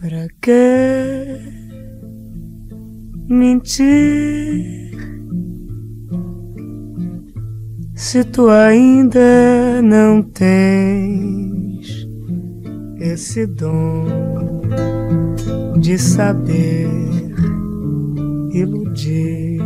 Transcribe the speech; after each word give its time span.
Pra 0.00 0.26
que 0.40 1.38
mentir 3.28 4.90
se 7.94 8.24
tu 8.24 8.48
ainda 8.48 9.82
não 9.82 10.22
tens 10.22 12.08
esse 12.98 13.46
dom 13.46 14.06
de 15.78 15.98
saber 15.98 16.88
iludir? 18.54 19.60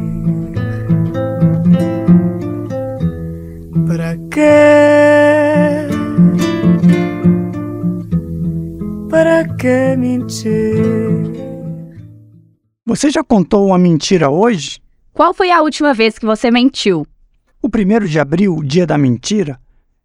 Pra 3.86 4.16
quê? 4.32 5.53
Para 9.14 9.46
que 9.46 9.96
mentir? 9.96 10.74
Você 12.84 13.10
já 13.10 13.22
contou 13.22 13.68
uma 13.68 13.78
mentira 13.78 14.28
hoje? 14.28 14.80
Qual 15.12 15.32
foi 15.32 15.52
a 15.52 15.62
última 15.62 15.94
vez 15.94 16.18
que 16.18 16.26
você 16.26 16.50
mentiu? 16.50 17.06
O 17.62 17.70
primeiro 17.70 18.08
de 18.08 18.18
abril, 18.18 18.60
dia 18.64 18.84
da 18.84 18.98
mentira, 18.98 19.56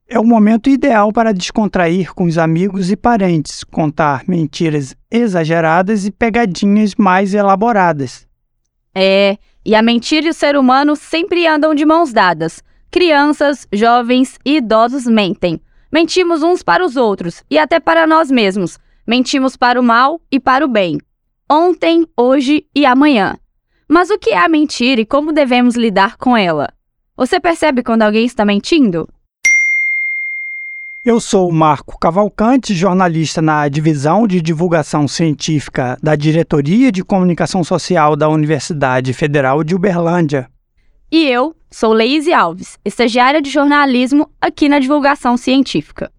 é 0.08 0.20
o 0.20 0.24
momento 0.24 0.70
ideal 0.70 1.12
para 1.12 1.34
descontrair 1.34 2.14
com 2.14 2.26
os 2.26 2.38
amigos 2.38 2.92
e 2.92 2.96
parentes, 2.96 3.64
contar 3.64 4.26
mentiras 4.28 4.96
exageradas 5.10 6.06
e 6.06 6.12
pegadinhas 6.12 6.94
mais 6.94 7.34
elaboradas. 7.34 8.28
É, 8.94 9.40
e 9.66 9.74
a 9.74 9.82
mentira 9.82 10.28
e 10.28 10.30
o 10.30 10.36
ser 10.36 10.56
humano 10.56 10.96
sempre 10.96 11.48
andam 11.48 11.74
de 11.74 11.84
mãos 11.84 12.14
dadas. 12.14 12.62
Crianças, 12.92 13.68
jovens 13.74 14.38
e 14.46 14.58
idosos 14.58 15.08
mentem. 15.08 15.60
Mentimos 15.92 16.44
uns 16.44 16.62
para 16.62 16.86
os 16.86 16.96
outros 16.96 17.44
e 17.50 17.58
até 17.58 17.80
para 17.80 18.06
nós 18.06 18.30
mesmos. 18.30 18.78
Mentimos 19.10 19.58
para 19.58 19.80
o 19.80 19.84
mal 19.84 20.22
e 20.32 20.40
para 20.40 20.64
o 20.64 20.68
bem. 20.68 21.00
Ontem, 21.50 22.06
hoje 22.16 22.64
e 22.76 22.86
amanhã. 22.86 23.36
Mas 23.88 24.12
o 24.12 24.20
que 24.20 24.30
é 24.30 24.38
a 24.38 24.48
mentira 24.48 25.02
e 25.02 25.06
como 25.06 25.34
devemos 25.34 25.76
lidar 25.76 26.16
com 26.16 26.38
ela? 26.38 26.72
Você 27.18 27.40
percebe 27.40 27.82
quando 27.82 28.04
alguém 28.04 28.24
está 28.24 28.46
mentindo? 28.46 29.10
Eu 31.04 31.20
sou 31.20 31.50
o 31.50 31.52
Marco 31.52 31.98
Cavalcante, 31.98 32.76
jornalista 32.76 33.42
na 33.42 33.68
Divisão 33.68 34.28
de 34.28 34.40
Divulgação 34.40 35.08
Científica 35.08 35.98
da 36.04 36.16
Diretoria 36.16 36.92
de 36.92 37.04
Comunicação 37.04 37.64
Social 37.64 38.16
da 38.16 38.30
Universidade 38.30 39.12
Federal 39.12 39.64
de 39.64 39.74
Uberlândia. 39.74 40.48
E 41.12 41.26
eu 41.26 41.56
sou 41.72 41.94
Leise 41.94 42.32
Alves, 42.32 42.78
estagiária 42.86 43.42
de 43.42 43.50
jornalismo 43.50 44.30
aqui 44.40 44.70
na 44.70 44.78
Divulgação 44.78 45.36
Científica. 45.36 46.12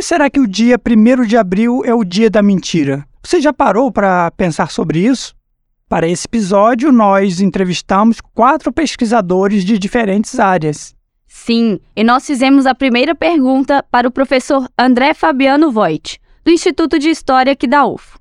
Que 0.00 0.06
será 0.06 0.30
que 0.30 0.40
o 0.40 0.46
dia 0.46 0.80
1 0.80 1.26
de 1.26 1.36
abril 1.36 1.82
é 1.84 1.92
o 1.92 2.02
dia 2.02 2.30
da 2.30 2.42
mentira? 2.42 3.06
Você 3.22 3.38
já 3.38 3.52
parou 3.52 3.92
para 3.92 4.30
pensar 4.30 4.70
sobre 4.70 5.00
isso? 5.00 5.34
Para 5.90 6.08
esse 6.08 6.26
episódio, 6.26 6.90
nós 6.90 7.42
entrevistamos 7.42 8.18
quatro 8.34 8.72
pesquisadores 8.72 9.62
de 9.62 9.78
diferentes 9.78 10.40
áreas. 10.40 10.96
Sim, 11.28 11.78
e 11.94 12.02
nós 12.02 12.26
fizemos 12.26 12.64
a 12.64 12.74
primeira 12.74 13.14
pergunta 13.14 13.84
para 13.90 14.08
o 14.08 14.10
professor 14.10 14.66
André 14.78 15.12
Fabiano 15.12 15.70
Voigt, 15.70 16.18
do 16.42 16.50
Instituto 16.50 16.98
de 16.98 17.10
História 17.10 17.52
aqui 17.52 17.66
da 17.66 17.84
UFO. 17.84 18.19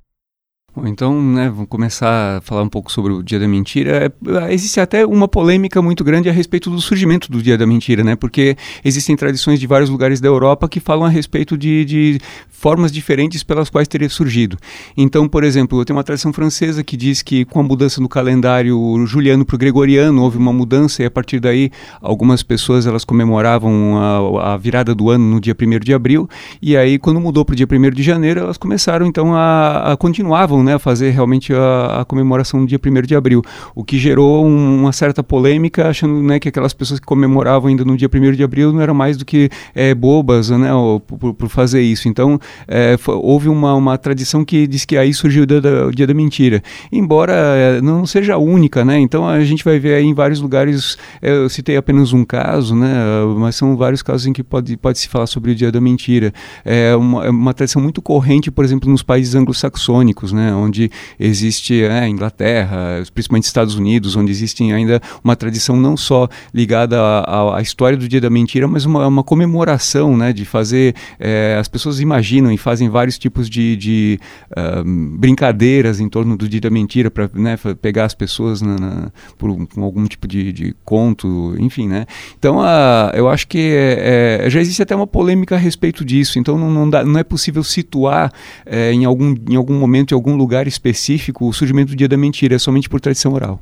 Bom, 0.79 0.87
então, 0.87 1.21
né, 1.21 1.49
vamos 1.49 1.67
começar 1.67 2.37
a 2.37 2.41
falar 2.41 2.63
um 2.63 2.69
pouco 2.69 2.89
sobre 2.89 3.11
o 3.11 3.21
Dia 3.21 3.37
da 3.37 3.47
Mentira. 3.49 4.13
É, 4.47 4.53
existe 4.53 4.79
até 4.79 5.05
uma 5.05 5.27
polêmica 5.27 5.81
muito 5.81 6.05
grande 6.05 6.29
a 6.29 6.31
respeito 6.31 6.69
do 6.69 6.79
surgimento 6.79 7.29
do 7.29 7.41
Dia 7.41 7.57
da 7.57 7.67
Mentira, 7.67 8.01
né? 8.01 8.15
Porque 8.15 8.55
existem 8.83 9.13
tradições 9.17 9.59
de 9.59 9.67
vários 9.67 9.89
lugares 9.89 10.21
da 10.21 10.29
Europa 10.29 10.69
que 10.69 10.79
falam 10.79 11.05
a 11.05 11.09
respeito 11.09 11.57
de, 11.57 11.83
de 11.83 12.19
formas 12.49 12.91
diferentes 12.91 13.43
pelas 13.43 13.69
quais 13.69 13.87
teria 13.87 14.09
surgido. 14.09 14.57
Então, 14.95 15.27
por 15.27 15.43
exemplo, 15.43 15.83
tem 15.83 15.93
uma 15.93 16.03
tradição 16.03 16.31
francesa 16.31 16.83
que 16.83 16.95
diz 16.95 17.21
que 17.21 17.43
com 17.43 17.59
a 17.59 17.63
mudança 17.63 17.99
no 17.99 18.07
calendário 18.07 19.05
juliano 19.05 19.45
para 19.45 19.55
o 19.55 19.59
gregoriano 19.59 20.21
houve 20.21 20.37
uma 20.37 20.53
mudança 20.53 21.03
e 21.03 21.05
a 21.05 21.11
partir 21.11 21.39
daí 21.39 21.71
algumas 22.01 22.43
pessoas 22.43 22.85
elas 22.85 23.03
comemoravam 23.03 23.97
a, 23.97 24.53
a 24.53 24.57
virada 24.57 24.93
do 24.93 25.09
ano 25.09 25.25
no 25.25 25.41
dia 25.41 25.55
1 25.59 25.79
de 25.79 25.93
abril 25.93 26.29
e 26.61 26.75
aí 26.75 26.99
quando 26.99 27.19
mudou 27.19 27.43
para 27.43 27.53
o 27.53 27.55
dia 27.55 27.67
1 27.69 27.91
de 27.91 28.03
janeiro 28.03 28.41
elas 28.41 28.57
começaram 28.57 29.05
então 29.05 29.33
a, 29.33 29.93
a 29.93 29.97
continuavam 29.97 30.63
né, 30.63 30.68
a 30.73 30.79
fazer 30.79 31.11
realmente 31.11 31.53
a, 31.53 32.01
a, 32.01 32.05
comemoração 32.05 32.59
no 32.59 32.67
dia 32.67 32.79
1 32.83 33.01
de 33.01 33.15
abril, 33.15 33.41
o 33.75 33.83
que 33.83 33.97
gerou 33.97 34.45
um, 34.45 34.79
uma 34.81 34.91
certa 34.91 35.23
polêmica, 35.23 35.87
achando 35.87 36.21
né, 36.21 36.39
que 36.39 36.49
aquelas 36.49 36.73
pessoas 36.73 36.99
que 36.99 37.05
comemoravam 37.05 37.69
ainda 37.69 37.85
no 37.85 37.95
dia 37.95 38.09
1 38.13 38.31
de 38.33 38.43
abril 38.43 38.71
não 38.73 38.81
eram 38.81 38.93
mais 38.93 39.17
do 39.17 39.25
que 39.25 39.49
é, 39.73 39.93
bobas 39.93 40.49
né, 40.49 40.69
por, 41.07 41.33
por, 41.33 41.49
fazer 41.49 41.81
isso. 41.81 42.07
Então, 42.07 42.39
é, 42.67 42.97
houve 43.07 43.49
uma, 43.49 43.73
uma 43.75 43.97
tradição 43.97 44.45
que 44.45 44.67
diz 44.67 44.85
que 44.85 44.97
aí 44.97 45.13
surgiu 45.13 45.43
o 45.43 45.45
dia 45.45 45.61
da, 45.61 45.87
o 45.87 45.91
dia 45.91 46.07
da 46.07 46.13
mentira, 46.13 46.61
embora 46.91 47.33
é, 47.33 47.81
não 47.81 48.05
seja 48.05 48.37
única, 48.37 48.85
né? 48.85 48.99
Então, 48.99 49.27
a 49.27 49.43
gente 49.43 49.63
vai 49.63 49.79
ver 49.79 50.01
em 50.01 50.13
vários 50.13 50.41
lugares, 50.41 50.97
é, 51.21 51.31
eu 51.31 51.49
citei 51.49 51.77
apenas 51.77 52.13
um 52.13 52.23
caso, 52.23 52.75
né, 52.75 52.89
mas 53.37 53.55
são 53.55 53.75
vários 53.75 54.01
casos 54.01 54.27
em 54.27 54.33
que 54.33 54.43
pode, 54.43 54.77
pode 54.77 54.99
se 54.99 55.07
falar 55.07 55.27
sobre 55.27 55.51
o 55.51 55.55
dia 55.55 55.71
da 55.71 55.81
mentira. 55.81 56.33
É 56.63 56.95
uma, 56.95 57.25
é 57.25 57.29
uma 57.29 57.53
tradição 57.53 57.81
muito 57.81 58.01
corrente, 58.01 58.51
por 58.51 58.63
exemplo, 58.63 58.89
nos 58.89 59.03
países 59.03 59.35
anglo-saxônicos, 59.35 60.31
né? 60.31 60.48
Onde 60.55 60.91
existe 61.19 61.83
é, 61.83 62.07
Inglaterra, 62.07 63.03
principalmente 63.13 63.45
Estados 63.45 63.75
Unidos, 63.75 64.15
onde 64.15 64.31
existe 64.31 64.63
ainda 64.71 65.01
uma 65.23 65.35
tradição 65.35 65.75
não 65.75 65.95
só 65.95 66.27
ligada 66.53 66.99
à, 66.99 67.57
à 67.57 67.61
história 67.61 67.97
do 67.97 68.07
Dia 68.07 68.21
da 68.21 68.29
Mentira, 68.29 68.67
mas 68.67 68.85
uma, 68.85 69.07
uma 69.07 69.23
comemoração, 69.23 70.15
né, 70.17 70.33
de 70.33 70.45
fazer, 70.45 70.95
é, 71.19 71.57
as 71.59 71.67
pessoas 71.67 71.99
imaginam 71.99 72.51
e 72.51 72.57
fazem 72.57 72.89
vários 72.89 73.17
tipos 73.17 73.49
de, 73.49 73.75
de 73.75 74.19
uh, 74.51 74.83
brincadeiras 75.17 75.99
em 75.99 76.09
torno 76.09 76.37
do 76.37 76.47
Dia 76.47 76.61
da 76.61 76.69
Mentira 76.69 77.11
para 77.11 77.29
né, 77.33 77.57
pegar 77.81 78.05
as 78.05 78.13
pessoas 78.13 78.61
na, 78.61 78.75
na, 78.77 79.11
por 79.37 79.49
algum 79.77 80.05
tipo 80.05 80.27
de, 80.27 80.51
de, 80.51 80.75
conto, 80.83 81.55
enfim, 81.59 81.87
né. 81.87 82.05
Então, 82.37 82.57
uh, 82.59 83.11
eu 83.13 83.29
acho 83.29 83.47
que 83.47 83.57
é, 83.57 84.45
é, 84.45 84.49
já 84.49 84.59
existe 84.59 84.81
até 84.81 84.95
uma 84.95 85.07
polêmica 85.07 85.55
a 85.55 85.57
respeito 85.57 86.03
disso, 86.03 86.39
então 86.39 86.57
não, 86.57 86.71
não, 86.71 86.89
dá, 86.89 87.03
não 87.03 87.19
é 87.19 87.23
possível 87.23 87.63
situar 87.63 88.31
é, 88.65 88.91
em, 88.91 89.05
algum, 89.05 89.35
em 89.49 89.55
algum 89.55 89.77
momento, 89.77 90.11
em 90.11 90.15
algum 90.15 90.35
lugar 90.39 90.67
específico 90.67 91.47
o 91.47 91.53
surgimento 91.53 91.91
do 91.91 91.95
dia 91.95 92.07
da 92.07 92.17
mentira, 92.17 92.55
é 92.55 92.59
somente 92.59 92.89
por 92.89 92.99
tradição 92.99 93.33
oral. 93.33 93.61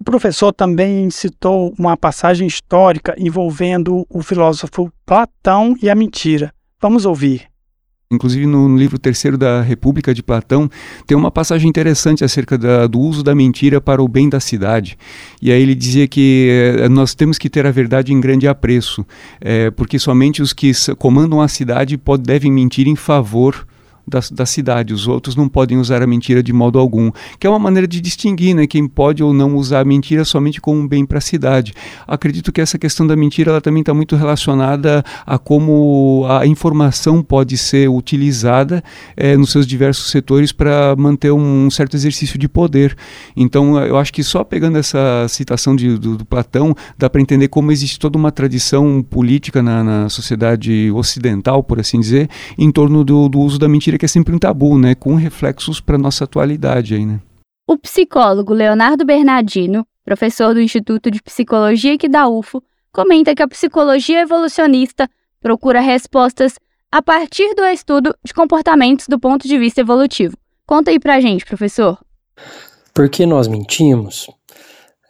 O 0.00 0.04
professor 0.04 0.52
também 0.52 1.10
citou 1.10 1.74
uma 1.78 1.96
passagem 1.96 2.46
histórica 2.46 3.14
envolvendo 3.18 4.06
o 4.08 4.22
filósofo 4.22 4.92
Platão 5.04 5.76
e 5.82 5.90
a 5.90 5.94
mentira. 5.94 6.52
Vamos 6.80 7.04
ouvir. 7.04 7.48
Inclusive, 8.10 8.46
no, 8.46 8.74
livro 8.74 8.98
Terceiro 8.98 9.36
da 9.36 9.60
República 9.60 10.14
de 10.14 10.22
Platão, 10.22 10.70
tem 11.06 11.14
uma 11.14 11.30
passagem 11.30 11.68
interessante 11.68 12.24
acerca 12.24 12.56
da, 12.56 12.86
do 12.86 12.98
uso 12.98 13.22
da 13.22 13.34
mentira 13.34 13.82
para 13.82 14.02
o 14.02 14.08
bem 14.08 14.30
da 14.30 14.40
cidade. 14.40 14.96
E 15.42 15.52
aí 15.52 15.60
ele 15.60 15.74
dizia 15.74 16.08
que 16.08 16.76
eh, 16.78 16.88
nós 16.88 17.14
temos 17.14 17.36
que 17.36 17.50
ter 17.50 17.66
a 17.66 17.70
verdade 17.70 18.10
em 18.10 18.20
grande 18.20 18.48
apreço, 18.48 19.04
eh, 19.42 19.70
porque 19.72 19.98
somente 19.98 20.40
os 20.40 20.54
que 20.54 20.72
comandam 20.96 21.42
a 21.42 21.48
cidade 21.48 21.98
pod, 21.98 22.22
devem 22.22 22.50
mentir 22.50 22.88
em 22.88 22.96
favor 22.96 23.67
da, 24.08 24.20
da 24.32 24.46
cidade. 24.46 24.94
Os 24.94 25.06
outros 25.06 25.36
não 25.36 25.48
podem 25.48 25.78
usar 25.78 26.02
a 26.02 26.06
mentira 26.06 26.42
de 26.42 26.52
modo 26.52 26.78
algum, 26.78 27.10
que 27.38 27.46
é 27.46 27.50
uma 27.50 27.58
maneira 27.58 27.86
de 27.86 28.00
distinguir 28.00 28.54
né, 28.54 28.66
quem 28.66 28.86
pode 28.88 29.22
ou 29.22 29.32
não 29.32 29.56
usar 29.56 29.80
a 29.80 29.84
mentira 29.84 30.24
somente 30.24 30.60
como 30.60 30.80
um 30.80 30.88
bem 30.88 31.04
para 31.04 31.18
a 31.18 31.20
cidade. 31.20 31.74
Acredito 32.06 32.52
que 32.52 32.60
essa 32.60 32.78
questão 32.78 33.06
da 33.06 33.16
mentira 33.16 33.50
ela 33.50 33.60
também 33.60 33.80
está 33.80 33.92
muito 33.92 34.16
relacionada 34.16 35.04
a 35.26 35.38
como 35.38 36.26
a 36.28 36.46
informação 36.46 37.22
pode 37.22 37.56
ser 37.56 37.88
utilizada 37.88 38.82
é, 39.16 39.36
nos 39.36 39.50
seus 39.50 39.66
diversos 39.66 40.10
setores 40.10 40.52
para 40.52 40.94
manter 40.96 41.32
um, 41.32 41.70
certo 41.70 41.94
exercício 41.94 42.38
de 42.38 42.48
poder. 42.48 42.96
Então, 43.36 43.78
eu 43.80 43.96
acho 43.96 44.12
que 44.12 44.22
só 44.22 44.44
pegando 44.44 44.78
essa 44.78 45.26
citação 45.28 45.74
de, 45.76 45.96
do, 45.98 46.16
do, 46.16 46.24
Platão 46.24 46.74
dá 46.96 47.08
para 47.08 47.20
entender 47.20 47.48
como 47.48 47.72
existe 47.72 47.98
toda 47.98 48.18
uma 48.18 48.30
tradição 48.30 49.02
política 49.02 49.62
na, 49.62 49.82
na 49.82 50.08
sociedade 50.08 50.90
ocidental, 50.92 51.62
por 51.62 51.80
assim 51.80 52.00
dizer, 52.00 52.28
em 52.56 52.70
torno 52.70 53.04
do, 53.04 53.28
do 53.28 53.40
uso 53.40 53.58
da 53.58 53.68
mentira 53.68 53.97
que 53.98 54.04
é 54.04 54.08
sempre 54.08 54.34
um 54.34 54.38
tabu, 54.38 54.78
né? 54.78 54.94
Com 54.94 55.14
reflexos 55.14 55.80
para 55.80 55.98
nossa 55.98 56.24
atualidade 56.24 56.94
aí, 56.94 57.04
né? 57.04 57.20
O 57.66 57.76
psicólogo 57.76 58.54
Leonardo 58.54 59.04
Bernardino, 59.04 59.86
professor 60.04 60.54
do 60.54 60.60
Instituto 60.60 61.10
de 61.10 61.20
Psicologia 61.20 61.94
aqui 61.94 62.08
da 62.08 62.26
UFO, 62.28 62.62
comenta 62.90 63.34
que 63.34 63.42
a 63.42 63.48
psicologia 63.48 64.20
evolucionista 64.20 65.08
procura 65.40 65.80
respostas 65.80 66.54
a 66.90 67.02
partir 67.02 67.54
do 67.54 67.64
estudo 67.66 68.14
de 68.24 68.32
comportamentos 68.32 69.06
do 69.06 69.18
ponto 69.18 69.46
de 69.46 69.58
vista 69.58 69.82
evolutivo. 69.82 70.36
Conta 70.66 70.90
aí 70.90 70.98
pra 70.98 71.20
gente, 71.20 71.44
professor. 71.44 71.98
Por 72.94 73.08
que 73.08 73.26
nós 73.26 73.46
mentimos? 73.46 74.26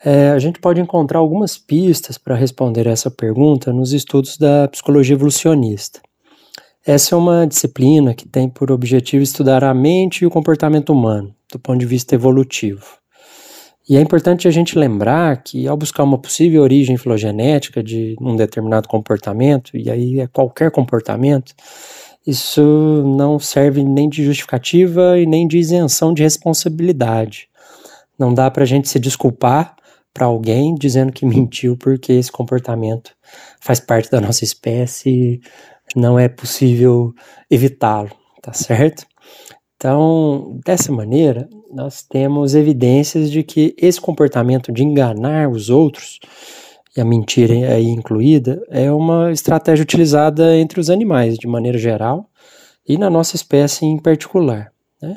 É, 0.04 0.30
a 0.30 0.38
gente 0.38 0.60
pode 0.60 0.80
encontrar 0.80 1.18
algumas 1.18 1.58
pistas 1.58 2.18
para 2.18 2.34
responder 2.34 2.86
essa 2.86 3.10
pergunta 3.10 3.72
nos 3.72 3.92
estudos 3.92 4.36
da 4.36 4.68
psicologia 4.68 5.14
evolucionista. 5.14 6.00
Essa 6.86 7.14
é 7.14 7.18
uma 7.18 7.46
disciplina 7.46 8.14
que 8.14 8.26
tem 8.26 8.48
por 8.48 8.70
objetivo 8.70 9.22
estudar 9.22 9.62
a 9.64 9.74
mente 9.74 10.22
e 10.22 10.26
o 10.26 10.30
comportamento 10.30 10.90
humano, 10.90 11.34
do 11.52 11.58
ponto 11.58 11.78
de 11.78 11.86
vista 11.86 12.14
evolutivo. 12.14 12.98
E 13.88 13.96
é 13.96 14.00
importante 14.00 14.46
a 14.46 14.50
gente 14.50 14.78
lembrar 14.78 15.42
que 15.42 15.66
ao 15.66 15.76
buscar 15.76 16.04
uma 16.04 16.18
possível 16.18 16.62
origem 16.62 16.98
filogenética 16.98 17.82
de 17.82 18.14
um 18.20 18.36
determinado 18.36 18.86
comportamento, 18.86 19.76
e 19.76 19.90
aí 19.90 20.20
é 20.20 20.26
qualquer 20.26 20.70
comportamento, 20.70 21.54
isso 22.26 22.62
não 23.16 23.38
serve 23.38 23.82
nem 23.82 24.08
de 24.08 24.22
justificativa 24.22 25.18
e 25.18 25.24
nem 25.24 25.48
de 25.48 25.56
isenção 25.56 26.12
de 26.12 26.22
responsabilidade. 26.22 27.48
Não 28.18 28.34
dá 28.34 28.50
para 28.50 28.64
a 28.64 28.66
gente 28.66 28.88
se 28.90 28.98
desculpar 28.98 29.74
para 30.12 30.26
alguém 30.26 30.74
dizendo 30.74 31.10
que 31.10 31.24
mentiu 31.26 31.74
porque 31.74 32.12
esse 32.12 32.30
comportamento 32.30 33.12
faz 33.60 33.80
parte 33.80 34.10
da 34.10 34.20
nossa 34.20 34.44
espécie, 34.44 35.40
não 35.96 36.18
é 36.18 36.28
possível 36.28 37.14
evitá-lo, 37.50 38.10
tá 38.42 38.52
certo? 38.52 39.06
Então, 39.76 40.58
dessa 40.64 40.90
maneira, 40.90 41.48
nós 41.72 42.02
temos 42.02 42.54
evidências 42.54 43.30
de 43.30 43.42
que 43.42 43.74
esse 43.78 44.00
comportamento 44.00 44.72
de 44.72 44.82
enganar 44.82 45.48
os 45.48 45.70
outros, 45.70 46.18
e 46.96 47.00
a 47.00 47.04
mentira 47.04 47.54
aí 47.72 47.86
incluída, 47.86 48.60
é 48.70 48.90
uma 48.90 49.30
estratégia 49.30 49.84
utilizada 49.84 50.56
entre 50.56 50.80
os 50.80 50.90
animais 50.90 51.36
de 51.36 51.46
maneira 51.46 51.78
geral 51.78 52.28
e 52.86 52.98
na 52.98 53.08
nossa 53.08 53.36
espécie 53.36 53.84
em 53.84 53.98
particular. 53.98 54.72
Né? 55.00 55.16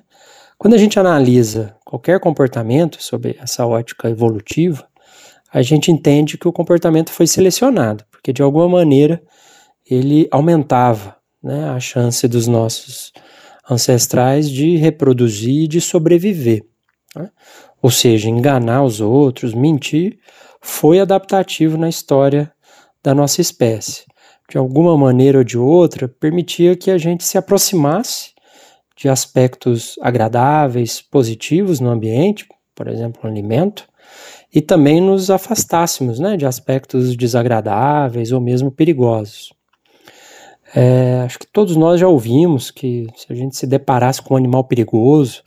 Quando 0.60 0.76
a 0.76 0.78
gente 0.78 1.00
analisa 1.00 1.76
qualquer 1.84 2.20
comportamento 2.20 3.02
sob 3.02 3.36
essa 3.42 3.66
ótica 3.66 4.10
evolutiva, 4.10 4.86
a 5.52 5.62
gente 5.64 5.92
entende 5.92 6.38
que 6.38 6.48
o 6.48 6.54
comportamento 6.54 7.12
foi 7.12 7.26
selecionado, 7.26 8.04
porque 8.12 8.32
de 8.32 8.44
alguma 8.44 8.70
maneira 8.70 9.22
ele 9.94 10.28
aumentava 10.32 11.18
né, 11.44 11.70
a 11.70 11.80
chance 11.80 12.28
dos 12.28 12.48
nossos 12.48 13.12
ancestrais 13.70 14.50
de 14.50 14.78
reproduzir 14.78 15.64
e 15.64 15.68
de 15.68 15.82
sobreviver. 15.82 16.64
Né? 17.16 17.30
Ou 17.82 17.92
seja, 17.92 18.30
enganar 18.30 18.84
os 18.84 19.02
outros, 19.02 19.54
mentir, 19.54 20.20
foi 20.62 21.00
adaptativo 21.00 21.78
na 21.78 21.90
história 21.90 22.52
da 23.04 23.14
nossa 23.14 23.42
espécie. 23.42 24.06
De 24.50 24.58
alguma 24.58 24.98
maneira 24.98 25.40
ou 25.40 25.44
de 25.44 25.58
outra, 25.58 26.08
permitia 26.08 26.76
que 26.76 26.92
a 26.92 26.98
gente 26.98 27.24
se 27.24 27.38
aproximasse 27.38 28.32
de 28.96 29.10
aspectos 29.10 29.96
agradáveis, 30.02 31.02
positivos 31.02 31.80
no 31.80 31.90
ambiente, 31.90 32.48
por 32.76 32.88
exemplo, 32.88 33.22
o 33.24 33.28
alimento, 33.28 33.88
e 34.54 34.62
também 34.62 35.02
nos 35.02 35.30
afastássemos 35.30 36.20
né, 36.20 36.38
de 36.38 36.46
aspectos 36.46 37.16
desagradáveis 37.16 38.32
ou 38.32 38.42
mesmo 38.42 38.72
perigosos. 38.72 39.54
É, 40.74 41.22
acho 41.26 41.38
que 41.40 41.48
todos 41.48 41.76
nós 41.76 42.00
já 42.00 42.08
ouvimos 42.08 42.72
que 42.72 43.08
se 43.16 43.32
a 43.32 43.36
gente 43.36 43.58
se 43.58 43.68
deparasse 43.68 44.22
com 44.22 44.34
um 44.34 44.38
animal 44.38 44.64
perigoso, 44.64 45.44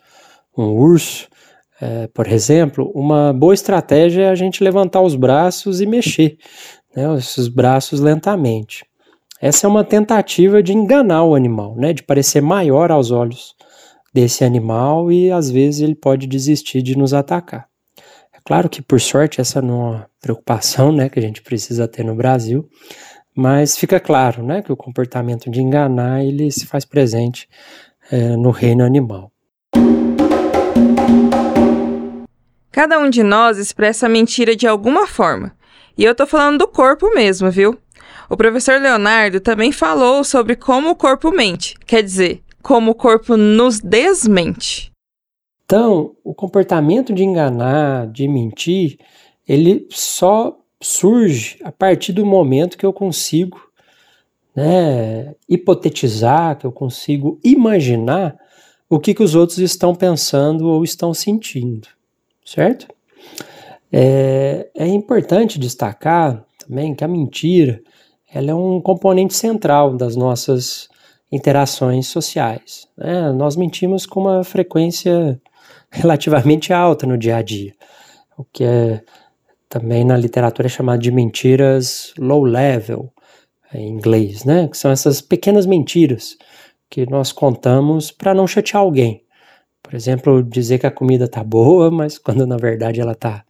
um 0.57 0.67
urso, 0.67 1.29
é, 1.81 2.07
por 2.09 2.27
exemplo, 2.29 2.93
uma 2.95 3.33
boa 3.33 3.55
estratégia 3.55 4.25
é 4.25 4.29
a 4.29 4.35
gente 4.35 4.63
levantar 4.63 5.01
os 5.01 5.15
braços 5.15 5.81
e 5.81 5.87
mexer 5.87 6.39
né, 6.95 7.17
esses 7.17 7.49
braços 7.49 8.01
lentamente. 8.01 8.85
Essa 9.41 9.67
é 9.67 9.69
uma 9.69 9.85
tentativa 9.85 10.63
de 10.63 10.73
enganar 10.73 11.25
o 11.25 11.35
animal, 11.35 11.75
né, 11.77 11.93
de 11.93 12.03
parecer 12.03 12.41
maior 12.41 12.91
aos 12.91 13.11
olhos 13.11 13.55
desse 14.13 14.45
animal 14.45 15.11
e 15.11 15.31
às 15.31 15.51
vezes 15.51 15.81
ele 15.81 15.95
pode 15.95 16.27
desistir 16.27 16.83
de 16.83 16.97
nos 16.97 17.13
atacar. 17.13 17.67
É 18.33 18.39
claro 18.45 18.69
que 18.69 18.81
por 18.81 19.01
sorte 19.01 19.41
essa 19.41 19.61
não 19.61 19.75
é 19.75 19.91
uma 19.91 20.11
preocupação 20.21 20.93
né, 20.93 21.09
que 21.09 21.19
a 21.19 21.23
gente 21.23 21.43
precisa 21.43 21.89
ter 21.89 22.05
no 22.05 22.15
Brasil, 22.15 22.69
mas 23.37 23.77
fica 23.77 23.99
claro 23.99 24.43
né, 24.43 24.63
que 24.63 24.73
o 24.73 24.77
comportamento 24.77 25.51
de 25.51 25.61
enganar 25.61 26.25
ele 26.25 26.51
se 26.51 26.67
faz 26.67 26.85
presente 26.85 27.49
é, 28.11 28.37
no 28.37 28.51
reino 28.51 28.85
animal. 28.85 29.33
Cada 32.71 32.99
um 32.99 33.09
de 33.09 33.23
nós 33.23 33.59
expressa 33.59 34.07
a 34.07 34.09
mentira 34.09 34.55
de 34.55 34.67
alguma 34.67 35.07
forma. 35.07 35.57
E 35.97 36.05
eu 36.05 36.15
tô 36.15 36.27
falando 36.27 36.59
do 36.59 36.69
corpo 36.69 37.13
mesmo, 37.15 37.51
viu? 37.51 37.79
O 38.29 38.37
professor 38.37 38.81
Leonardo 38.81 39.41
também 39.41 39.71
falou 39.71 40.25
sobre 40.25 40.57
como 40.57 40.91
o 40.91 40.97
corpo 40.97 41.31
mente, 41.31 41.77
quer 41.87 42.03
dizer, 42.03 42.43
como 42.63 42.91
o 42.91 42.95
corpo 42.95 43.37
nos 43.37 43.81
desmente. 43.81 44.91
Então, 45.65 46.17
o 46.25 46.35
comportamento 46.35 47.13
de 47.13 47.23
enganar, 47.23 48.07
de 48.09 48.27
mentir, 48.27 48.99
ele 49.47 49.87
só 49.91 50.59
surge 50.85 51.59
a 51.65 51.73
partir 51.73 52.13
do 52.13 52.27
momento 52.27 52.77
que 52.77 52.85
eu 52.85 52.93
consigo 52.93 53.59
né, 54.55 55.35
hipotetizar, 55.49 56.59
que 56.59 56.67
eu 56.67 56.73
consigo 56.73 57.41
imaginar 57.43 58.37
o 58.89 59.01
que, 59.01 59.15
que 59.15 59.23
os 59.23 59.35
outros 59.35 59.59
estão 59.59 59.95
pensando 59.95 60.69
ou 60.69 60.85
estão 60.85 61.15
sentindo, 61.15 61.89
certo? 62.45 62.87
É, 63.91 64.69
é 64.75 64.87
importante 64.87 65.59
destacar 65.59 66.45
também 66.59 66.95
que 66.95 67.03
a 67.03 67.09
mentira 67.09 67.81
ela 68.33 68.51
é 68.51 68.55
um 68.55 68.81
componente 68.81 69.35
central 69.35 69.97
das 69.97 70.17
nossas 70.17 70.89
interações 71.33 72.09
sociais. 72.09 72.87
Né? 72.97 73.33
Nós 73.33 73.57
mentimos 73.57 74.05
com 74.05 74.21
uma 74.21 74.45
frequência 74.45 75.41
relativamente 75.91 76.73
alta 76.73 77.07
no 77.07 77.17
dia 77.17 77.37
a 77.37 77.43
dia, 77.43 77.73
o 78.37 78.45
que 78.45 78.65
é 78.65 79.03
também 79.69 80.05
na 80.05 80.17
literatura 80.17 80.67
é 80.67 80.71
chamado 80.71 81.01
de 81.01 81.11
mentiras 81.11 82.13
low 82.19 82.45
level, 82.45 83.13
em 83.73 83.89
inglês, 83.89 84.45
né? 84.45 84.69
Que 84.69 84.77
são 84.77 84.91
essas 84.91 85.21
pequenas 85.21 85.67
mentiras 85.67 86.37
que 86.89 87.09
nós 87.11 87.33
contamos 87.33 88.11
para 88.11 88.35
não 88.35 88.47
chatear 88.47 88.83
alguém. 88.83 89.25
Por 89.83 89.95
exemplo, 89.95 90.43
dizer 90.43 90.79
que 90.79 90.87
a 90.87 90.91
comida 90.91 91.29
tá 91.29 91.43
boa, 91.43 91.91
mas 91.91 92.17
quando 92.17 92.47
na 92.47 92.57
verdade 92.57 93.01
ela 93.01 93.15
tá 93.15 93.45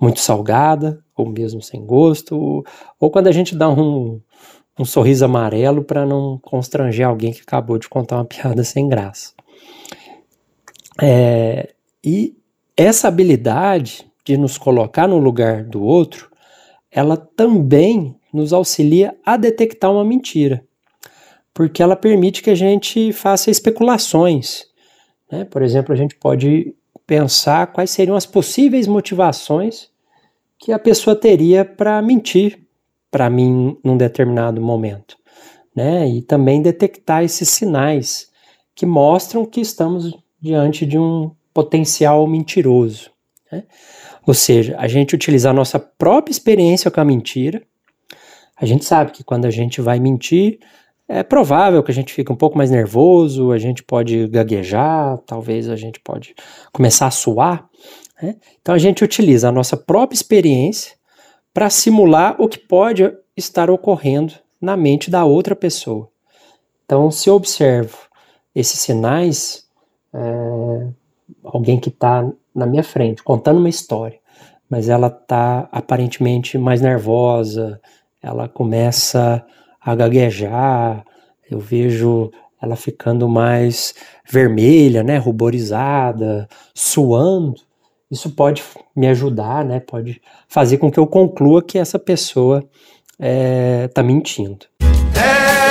muito 0.00 0.20
salgada, 0.20 1.02
ou 1.16 1.28
mesmo 1.28 1.62
sem 1.62 1.84
gosto, 1.86 2.36
ou, 2.36 2.64
ou 2.98 3.10
quando 3.10 3.28
a 3.28 3.32
gente 3.32 3.54
dá 3.54 3.68
um, 3.70 4.20
um 4.78 4.84
sorriso 4.84 5.24
amarelo 5.24 5.84
para 5.84 6.04
não 6.04 6.38
constranger 6.42 7.06
alguém 7.06 7.32
que 7.32 7.42
acabou 7.42 7.78
de 7.78 7.88
contar 7.88 8.16
uma 8.16 8.24
piada 8.26 8.64
sem 8.64 8.88
graça. 8.88 9.32
É, 11.00 11.72
e 12.04 12.36
essa 12.76 13.08
habilidade 13.08 14.11
de 14.24 14.36
nos 14.36 14.56
colocar 14.56 15.08
no 15.08 15.18
lugar 15.18 15.64
do 15.64 15.82
outro, 15.82 16.30
ela 16.90 17.16
também 17.16 18.16
nos 18.32 18.52
auxilia 18.52 19.16
a 19.24 19.36
detectar 19.36 19.90
uma 19.90 20.04
mentira, 20.04 20.64
porque 21.52 21.82
ela 21.82 21.96
permite 21.96 22.42
que 22.42 22.50
a 22.50 22.54
gente 22.54 23.12
faça 23.12 23.50
especulações. 23.50 24.66
Né? 25.30 25.44
Por 25.44 25.62
exemplo, 25.62 25.92
a 25.92 25.96
gente 25.96 26.14
pode 26.16 26.74
pensar 27.06 27.66
quais 27.68 27.90
seriam 27.90 28.16
as 28.16 28.26
possíveis 28.26 28.86
motivações 28.86 29.90
que 30.58 30.72
a 30.72 30.78
pessoa 30.78 31.16
teria 31.16 31.64
para 31.64 32.00
mentir 32.00 32.62
para 33.10 33.28
mim 33.28 33.76
num 33.84 33.96
determinado 33.96 34.60
momento. 34.60 35.16
Né? 35.74 36.08
E 36.08 36.22
também 36.22 36.62
detectar 36.62 37.22
esses 37.24 37.48
sinais 37.48 38.30
que 38.74 38.86
mostram 38.86 39.44
que 39.44 39.60
estamos 39.60 40.16
diante 40.40 40.86
de 40.86 40.98
um 40.98 41.30
potencial 41.52 42.26
mentiroso. 42.26 43.10
Né? 43.50 43.64
Ou 44.26 44.34
seja, 44.34 44.76
a 44.78 44.86
gente 44.86 45.14
utilizar 45.14 45.50
a 45.50 45.56
nossa 45.56 45.78
própria 45.78 46.32
experiência 46.32 46.90
com 46.90 47.00
a 47.00 47.04
mentira. 47.04 47.62
A 48.56 48.64
gente 48.64 48.84
sabe 48.84 49.10
que 49.10 49.24
quando 49.24 49.44
a 49.44 49.50
gente 49.50 49.80
vai 49.80 49.98
mentir, 49.98 50.60
é 51.08 51.22
provável 51.22 51.82
que 51.82 51.90
a 51.90 51.94
gente 51.94 52.12
fique 52.12 52.32
um 52.32 52.36
pouco 52.36 52.56
mais 52.56 52.70
nervoso, 52.70 53.50
a 53.50 53.58
gente 53.58 53.82
pode 53.82 54.28
gaguejar, 54.28 55.18
talvez 55.26 55.68
a 55.68 55.76
gente 55.76 56.00
pode 56.00 56.34
começar 56.72 57.06
a 57.06 57.10
suar. 57.10 57.68
Né? 58.22 58.36
Então 58.60 58.74
a 58.74 58.78
gente 58.78 59.02
utiliza 59.02 59.48
a 59.48 59.52
nossa 59.52 59.76
própria 59.76 60.16
experiência 60.16 60.94
para 61.52 61.68
simular 61.68 62.36
o 62.40 62.48
que 62.48 62.58
pode 62.58 63.12
estar 63.36 63.70
ocorrendo 63.70 64.34
na 64.60 64.76
mente 64.76 65.10
da 65.10 65.24
outra 65.24 65.56
pessoa. 65.56 66.08
Então, 66.84 67.10
se 67.10 67.28
eu 67.28 67.34
observo 67.34 67.98
esses 68.54 68.80
sinais, 68.80 69.66
é, 70.14 70.88
alguém 71.42 71.80
que 71.80 71.88
está 71.88 72.30
na 72.54 72.66
minha 72.66 72.84
frente, 72.84 73.22
contando 73.22 73.58
uma 73.58 73.68
história, 73.68 74.18
mas 74.68 74.88
ela 74.88 75.10
tá 75.10 75.68
aparentemente 75.72 76.56
mais 76.58 76.80
nervosa, 76.80 77.80
ela 78.22 78.48
começa 78.48 79.44
a 79.80 79.94
gaguejar, 79.94 81.04
eu 81.50 81.58
vejo 81.58 82.30
ela 82.60 82.76
ficando 82.76 83.28
mais 83.28 83.92
vermelha, 84.30 85.02
né, 85.02 85.18
ruborizada, 85.18 86.48
suando. 86.72 87.60
Isso 88.08 88.30
pode 88.30 88.62
me 88.94 89.08
ajudar, 89.08 89.64
né, 89.64 89.80
pode 89.80 90.20
fazer 90.48 90.78
com 90.78 90.90
que 90.90 91.00
eu 91.00 91.06
conclua 91.06 91.62
que 91.62 91.76
essa 91.76 91.98
pessoa 91.98 92.64
é, 93.18 93.88
mentindo. 94.02 94.66
boca 94.80 95.61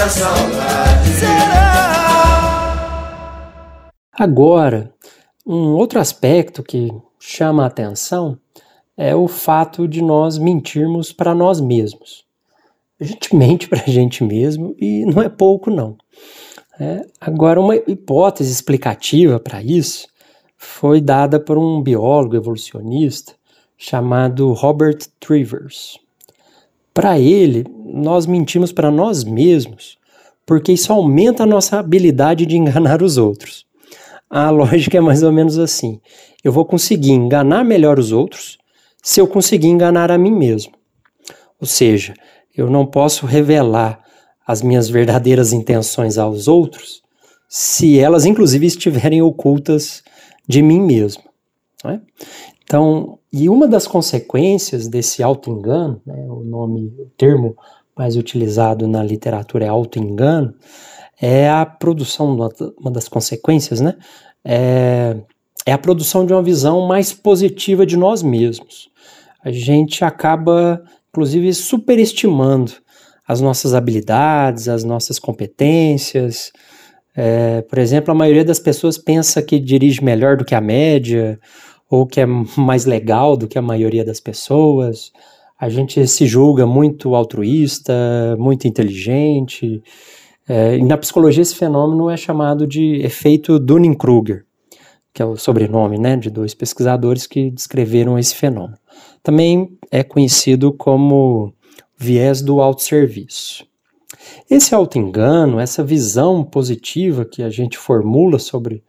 deixa 0.00 0.08
saudade. 0.08 1.08
Será? 1.18 1.90
Agora, 4.12 4.92
um 5.46 5.74
outro 5.74 6.00
aspecto 6.00 6.62
que 6.62 6.90
chama 7.18 7.64
a 7.64 7.66
atenção 7.66 8.38
é 8.96 9.14
o 9.14 9.28
fato 9.28 9.86
de 9.86 10.00
nós 10.02 10.38
mentirmos 10.38 11.12
para 11.12 11.34
nós 11.34 11.60
mesmos. 11.60 12.24
A 12.98 13.04
gente 13.04 13.36
mente 13.36 13.68
para 13.68 13.82
a 13.82 13.90
gente 13.90 14.24
mesmo 14.24 14.74
e 14.78 15.04
não 15.04 15.22
é 15.22 15.28
pouco, 15.28 15.70
não. 15.70 15.96
É, 16.78 17.06
agora, 17.20 17.60
uma 17.60 17.76
hipótese 17.76 18.50
explicativa 18.50 19.38
para 19.38 19.62
isso 19.62 20.08
foi 20.56 21.00
dada 21.00 21.38
por 21.38 21.58
um 21.58 21.82
biólogo 21.82 22.36
evolucionista 22.36 23.34
chamado 23.76 24.52
Robert 24.52 24.98
Trivers. 25.18 25.98
Para 27.00 27.18
ele, 27.18 27.64
nós 27.86 28.26
mentimos 28.26 28.72
para 28.72 28.90
nós 28.90 29.24
mesmos 29.24 29.96
porque 30.44 30.70
isso 30.70 30.92
aumenta 30.92 31.44
a 31.44 31.46
nossa 31.46 31.78
habilidade 31.78 32.44
de 32.44 32.58
enganar 32.58 33.02
os 33.02 33.16
outros. 33.16 33.64
A 34.28 34.50
lógica 34.50 34.98
é 34.98 35.00
mais 35.00 35.22
ou 35.22 35.32
menos 35.32 35.58
assim: 35.58 35.98
eu 36.44 36.52
vou 36.52 36.66
conseguir 36.66 37.12
enganar 37.12 37.64
melhor 37.64 37.98
os 37.98 38.12
outros 38.12 38.58
se 39.02 39.18
eu 39.18 39.26
conseguir 39.26 39.68
enganar 39.68 40.10
a 40.10 40.18
mim 40.18 40.30
mesmo. 40.30 40.72
Ou 41.58 41.66
seja, 41.66 42.12
eu 42.54 42.68
não 42.68 42.84
posso 42.84 43.24
revelar 43.24 44.04
as 44.46 44.60
minhas 44.60 44.90
verdadeiras 44.90 45.54
intenções 45.54 46.18
aos 46.18 46.48
outros 46.48 47.00
se 47.48 47.98
elas, 47.98 48.26
inclusive, 48.26 48.66
estiverem 48.66 49.22
ocultas 49.22 50.02
de 50.46 50.60
mim 50.60 50.82
mesmo. 50.82 51.22
É? 51.82 51.98
Então, 52.62 53.19
e 53.32 53.48
uma 53.48 53.68
das 53.68 53.86
consequências 53.86 54.88
desse 54.88 55.22
auto-engano, 55.22 56.00
né, 56.04 56.26
o 56.28 56.42
nome, 56.42 56.92
o 56.98 57.10
termo 57.16 57.56
mais 57.96 58.16
utilizado 58.16 58.88
na 58.88 59.02
literatura 59.02 59.64
é 59.64 59.68
auto-engano, 59.68 60.54
é 61.20 61.48
a 61.48 61.64
produção, 61.64 62.36
uma 62.78 62.90
das 62.90 63.08
consequências, 63.08 63.80
né, 63.80 63.96
é, 64.44 65.16
é 65.66 65.72
a 65.72 65.78
produção 65.78 66.26
de 66.26 66.32
uma 66.32 66.42
visão 66.42 66.86
mais 66.86 67.12
positiva 67.12 67.86
de 67.86 67.96
nós 67.96 68.22
mesmos. 68.22 68.90
A 69.44 69.50
gente 69.50 70.04
acaba, 70.04 70.82
inclusive, 71.10 71.52
superestimando 71.54 72.72
as 73.26 73.40
nossas 73.40 73.74
habilidades, 73.74 74.68
as 74.68 74.82
nossas 74.82 75.18
competências. 75.18 76.50
É, 77.14 77.62
por 77.62 77.78
exemplo, 77.78 78.10
a 78.10 78.14
maioria 78.14 78.44
das 78.44 78.58
pessoas 78.58 78.98
pensa 78.98 79.40
que 79.40 79.60
dirige 79.60 80.02
melhor 80.02 80.36
do 80.36 80.44
que 80.44 80.54
a 80.54 80.60
média, 80.60 81.38
ou 81.90 82.06
que 82.06 82.20
é 82.20 82.26
mais 82.56 82.84
legal 82.84 83.36
do 83.36 83.48
que 83.48 83.58
a 83.58 83.62
maioria 83.62 84.04
das 84.04 84.20
pessoas. 84.20 85.12
A 85.58 85.68
gente 85.68 86.06
se 86.06 86.24
julga 86.24 86.64
muito 86.64 87.16
altruísta, 87.16 88.36
muito 88.38 88.68
inteligente. 88.68 89.82
É, 90.48 90.76
e 90.76 90.84
na 90.84 90.96
psicologia 90.96 91.42
esse 91.42 91.56
fenômeno 91.56 92.08
é 92.08 92.16
chamado 92.16 92.66
de 92.66 93.02
efeito 93.02 93.58
Dunning-Kruger, 93.58 94.44
que 95.12 95.20
é 95.20 95.24
o 95.24 95.36
sobrenome 95.36 95.98
né, 95.98 96.16
de 96.16 96.30
dois 96.30 96.54
pesquisadores 96.54 97.26
que 97.26 97.50
descreveram 97.50 98.16
esse 98.16 98.36
fenômeno. 98.36 98.78
Também 99.22 99.76
é 99.90 100.04
conhecido 100.04 100.72
como 100.72 101.52
viés 101.98 102.40
do 102.40 102.60
autosserviço. 102.60 103.68
Esse 104.48 104.74
autoengano, 104.74 105.58
essa 105.58 105.82
visão 105.82 106.44
positiva 106.44 107.24
que 107.24 107.42
a 107.42 107.50
gente 107.50 107.76
formula 107.76 108.38
sobre 108.38 108.82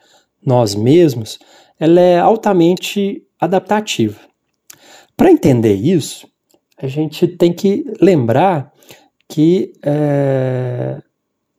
nós 0.46 0.74
mesmos, 0.76 1.40
ela 1.82 2.00
é 2.00 2.20
altamente 2.20 3.24
adaptativa. 3.40 4.20
Para 5.18 5.32
entender 5.32 5.74
isso, 5.74 6.28
a 6.78 6.86
gente 6.86 7.28
tem 7.28 7.52
que 7.52 7.92
lembrar 8.00 8.72
que 9.28 9.74
é, 9.84 11.02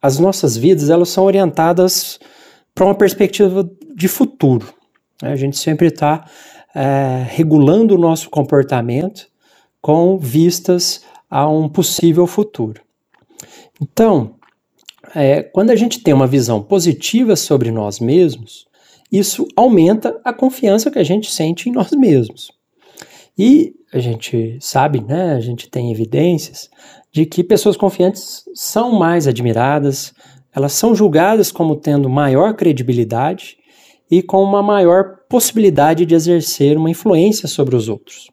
as 0.01 0.21
nossas 0.21 0.57
vidas 0.57 0.91
elas 0.91 1.09
são 1.09 1.25
orientadas 1.25 2.21
para 2.73 2.85
uma 2.85 2.95
perspectiva 2.95 3.69
de 3.97 4.07
futuro. 4.07 4.73
Né? 5.21 5.33
A 5.33 5.37
gente 5.37 5.59
sempre 5.59 5.89
está 5.89 6.25
é, 6.73 7.27
regulando 7.29 7.97
o 7.97 7.99
nosso 7.99 8.31
comportamento 8.31 9.27
com 9.81 10.17
vistas 10.19 11.03
a 11.29 11.49
um 11.49 11.69
possível 11.69 12.29
futuro. 12.29 12.81
Então, 13.81 14.37
é, 15.17 15.43
quando 15.43 15.71
a 15.71 15.77
gente 15.77 15.99
tem 16.01 16.15
uma 16.15 16.29
visão 16.29 16.63
positiva 16.63 17.35
sobre 17.35 17.73
nós 17.73 17.99
mesmos, 17.99 18.71
isso 19.13 19.47
aumenta 19.55 20.19
a 20.25 20.33
confiança 20.33 20.91
que 20.91 20.99
a 20.99 21.05
gente 21.05 21.31
sente 21.31 21.69
em 21.69 21.73
nós 21.73 21.91
mesmos. 21.93 22.51
E 23.39 23.75
a 23.93 23.99
gente 23.99 24.57
sabe, 24.61 25.03
né, 25.03 25.35
a 25.35 25.41
gente 25.41 25.69
tem 25.69 25.93
evidências 25.93 26.71
de 27.13 27.27
que 27.27 27.45
pessoas 27.45 27.77
confiantes 27.77 28.45
são 28.55 28.93
mais 28.93 29.29
admiradas, 29.29 30.15
elas 30.55 30.73
são 30.73 30.95
julgadas 30.95 31.53
como 31.53 31.77
tendo 31.77 32.09
maior 32.09 32.55
credibilidade 32.55 33.59
e 34.11 34.23
com 34.23 34.43
uma 34.43 34.63
maior 34.63 35.19
possibilidade 35.29 36.07
de 36.07 36.15
exercer 36.15 36.77
uma 36.77 36.91
influência 36.91 37.47
sobre 37.47 37.77
os 37.77 37.89
outros. 37.89 38.31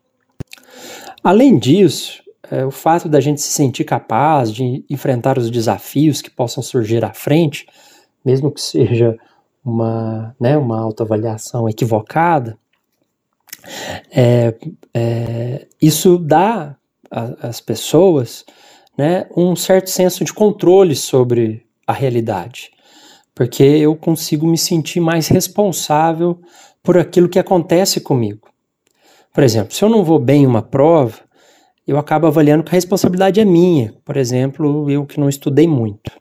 Além 1.22 1.58
disso, 1.58 2.22
é, 2.50 2.66
o 2.66 2.72
fato 2.72 3.08
da 3.08 3.20
gente 3.20 3.42
se 3.42 3.52
sentir 3.52 3.84
capaz 3.84 4.52
de 4.52 4.84
enfrentar 4.90 5.38
os 5.38 5.52
desafios 5.52 6.22
que 6.22 6.30
possam 6.30 6.64
surgir 6.64 7.04
à 7.04 7.14
frente, 7.14 7.66
mesmo 8.26 8.52
que 8.52 8.62
seja 8.62 9.18
uma, 9.70 10.36
né, 10.40 10.58
uma 10.58 10.80
autoavaliação 10.80 11.70
equivocada, 11.70 12.58
é, 14.12 14.56
é, 14.94 15.68
isso 15.82 16.18
dá 16.18 16.76
às 17.42 17.60
pessoas 17.60 18.46
né, 18.98 19.28
um 19.36 19.56
certo 19.56 19.90
senso 19.90 20.24
de 20.24 20.34
controle 20.34 20.96
sobre 20.96 21.66
a 21.88 21.94
realidade, 21.94 22.72
porque 23.34 23.64
eu 23.64 23.96
consigo 23.96 24.46
me 24.46 24.58
sentir 24.58 25.00
mais 25.00 25.28
responsável 25.28 26.40
por 26.84 26.98
aquilo 26.98 27.30
que 27.30 27.40
acontece 27.40 28.02
comigo. 28.02 28.50
Por 29.34 29.44
exemplo, 29.44 29.74
se 29.74 29.84
eu 29.84 29.90
não 29.90 30.04
vou 30.04 30.20
bem 30.20 30.44
em 30.44 30.48
uma 30.48 30.62
prova, 30.62 31.20
eu 31.88 31.98
acabo 31.98 32.28
avaliando 32.28 32.64
que 32.64 32.70
a 32.70 32.74
responsabilidade 32.74 33.40
é 33.40 33.46
minha. 33.46 33.94
Por 34.06 34.18
exemplo, 34.18 34.90
eu 34.90 35.06
que 35.06 35.20
não 35.20 35.30
estudei 35.30 35.68
muito. 35.68 36.12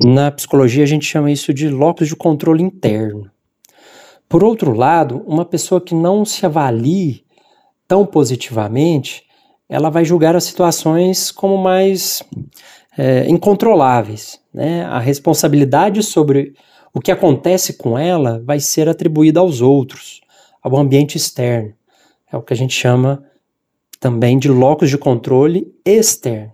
Na 0.00 0.30
psicologia, 0.30 0.82
a 0.82 0.86
gente 0.86 1.04
chama 1.04 1.30
isso 1.30 1.52
de 1.52 1.68
locus 1.68 2.08
de 2.08 2.16
controle 2.16 2.62
interno. 2.62 3.30
Por 4.28 4.42
outro 4.42 4.72
lado, 4.72 5.22
uma 5.26 5.44
pessoa 5.44 5.80
que 5.80 5.94
não 5.94 6.24
se 6.24 6.46
avalie 6.46 7.24
tão 7.86 8.06
positivamente, 8.06 9.24
ela 9.68 9.90
vai 9.90 10.04
julgar 10.04 10.34
as 10.34 10.44
situações 10.44 11.30
como 11.30 11.58
mais 11.58 12.22
é, 12.96 13.28
incontroláveis. 13.28 14.40
Né? 14.52 14.84
A 14.84 14.98
responsabilidade 14.98 16.02
sobre 16.02 16.54
o 16.94 17.00
que 17.00 17.10
acontece 17.10 17.74
com 17.74 17.98
ela 17.98 18.42
vai 18.44 18.60
ser 18.60 18.88
atribuída 18.88 19.40
aos 19.40 19.60
outros, 19.60 20.20
ao 20.62 20.76
ambiente 20.76 21.16
externo. 21.16 21.74
É 22.30 22.36
o 22.36 22.42
que 22.42 22.52
a 22.52 22.56
gente 22.56 22.74
chama 22.74 23.22
também 24.00 24.38
de 24.38 24.48
locus 24.48 24.90
de 24.90 24.98
controle 24.98 25.72
externo. 25.84 26.52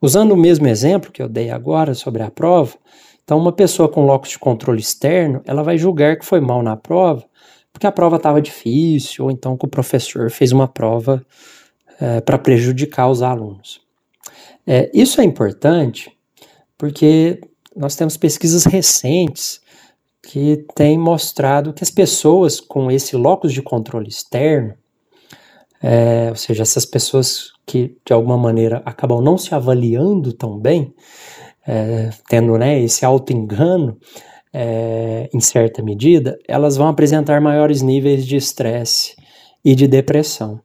Usando 0.00 0.32
o 0.32 0.36
mesmo 0.36 0.66
exemplo 0.66 1.10
que 1.10 1.22
eu 1.22 1.28
dei 1.28 1.50
agora 1.50 1.94
sobre 1.94 2.22
a 2.22 2.30
prova, 2.30 2.76
então 3.22 3.38
uma 3.38 3.52
pessoa 3.52 3.88
com 3.88 4.04
locus 4.04 4.30
de 4.30 4.38
controle 4.38 4.80
externo, 4.80 5.40
ela 5.46 5.62
vai 5.62 5.78
julgar 5.78 6.18
que 6.18 6.26
foi 6.26 6.40
mal 6.40 6.62
na 6.62 6.76
prova, 6.76 7.24
porque 7.72 7.86
a 7.86 7.92
prova 7.92 8.16
estava 8.16 8.40
difícil, 8.40 9.24
ou 9.24 9.30
então 9.30 9.56
que 9.56 9.64
o 9.64 9.68
professor 9.68 10.30
fez 10.30 10.52
uma 10.52 10.68
prova 10.68 11.24
é, 12.00 12.20
para 12.20 12.38
prejudicar 12.38 13.08
os 13.08 13.22
alunos. 13.22 13.80
É, 14.66 14.90
isso 14.94 15.20
é 15.20 15.24
importante 15.24 16.12
porque 16.76 17.40
nós 17.74 17.96
temos 17.96 18.16
pesquisas 18.16 18.64
recentes 18.64 19.60
que 20.22 20.64
têm 20.74 20.98
mostrado 20.98 21.72
que 21.72 21.82
as 21.82 21.90
pessoas 21.90 22.60
com 22.60 22.90
esse 22.90 23.16
locus 23.16 23.52
de 23.52 23.62
controle 23.62 24.08
externo, 24.08 24.74
é, 25.86 26.30
ou 26.30 26.36
seja, 26.36 26.62
essas 26.62 26.86
pessoas 26.86 27.52
que 27.66 27.94
de 28.06 28.14
alguma 28.14 28.38
maneira 28.38 28.80
acabam 28.86 29.20
não 29.20 29.36
se 29.36 29.54
avaliando 29.54 30.32
tão 30.32 30.58
bem, 30.58 30.94
é, 31.66 32.08
tendo 32.26 32.56
né, 32.56 32.80
esse 32.80 33.04
auto-engano 33.04 33.98
é, 34.50 35.28
em 35.34 35.40
certa 35.40 35.82
medida, 35.82 36.38
elas 36.48 36.78
vão 36.78 36.88
apresentar 36.88 37.38
maiores 37.38 37.82
níveis 37.82 38.26
de 38.26 38.34
estresse 38.34 39.14
e 39.62 39.74
de 39.74 39.86
depressão. 39.86 40.58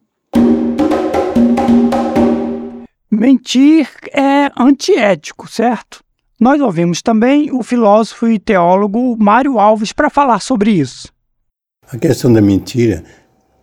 Mentir 3.11 3.89
é 4.13 4.49
antiético, 4.57 5.49
certo? 5.49 6.01
Nós 6.39 6.61
ouvimos 6.61 7.01
também 7.01 7.51
o 7.51 7.61
filósofo 7.61 8.25
e 8.25 8.39
teólogo 8.39 9.17
Mário 9.19 9.59
Alves 9.59 9.91
para 9.91 10.09
falar 10.09 10.39
sobre 10.39 10.71
isso. 10.71 11.11
A 11.91 11.97
questão 11.97 12.31
da 12.31 12.41
mentira 12.41 13.03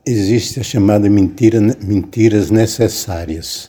existe 0.06 0.60
a 0.60 0.62
chamada 0.62 1.10
mentira, 1.10 1.60
mentiras 1.82 2.48
necessárias. 2.48 3.68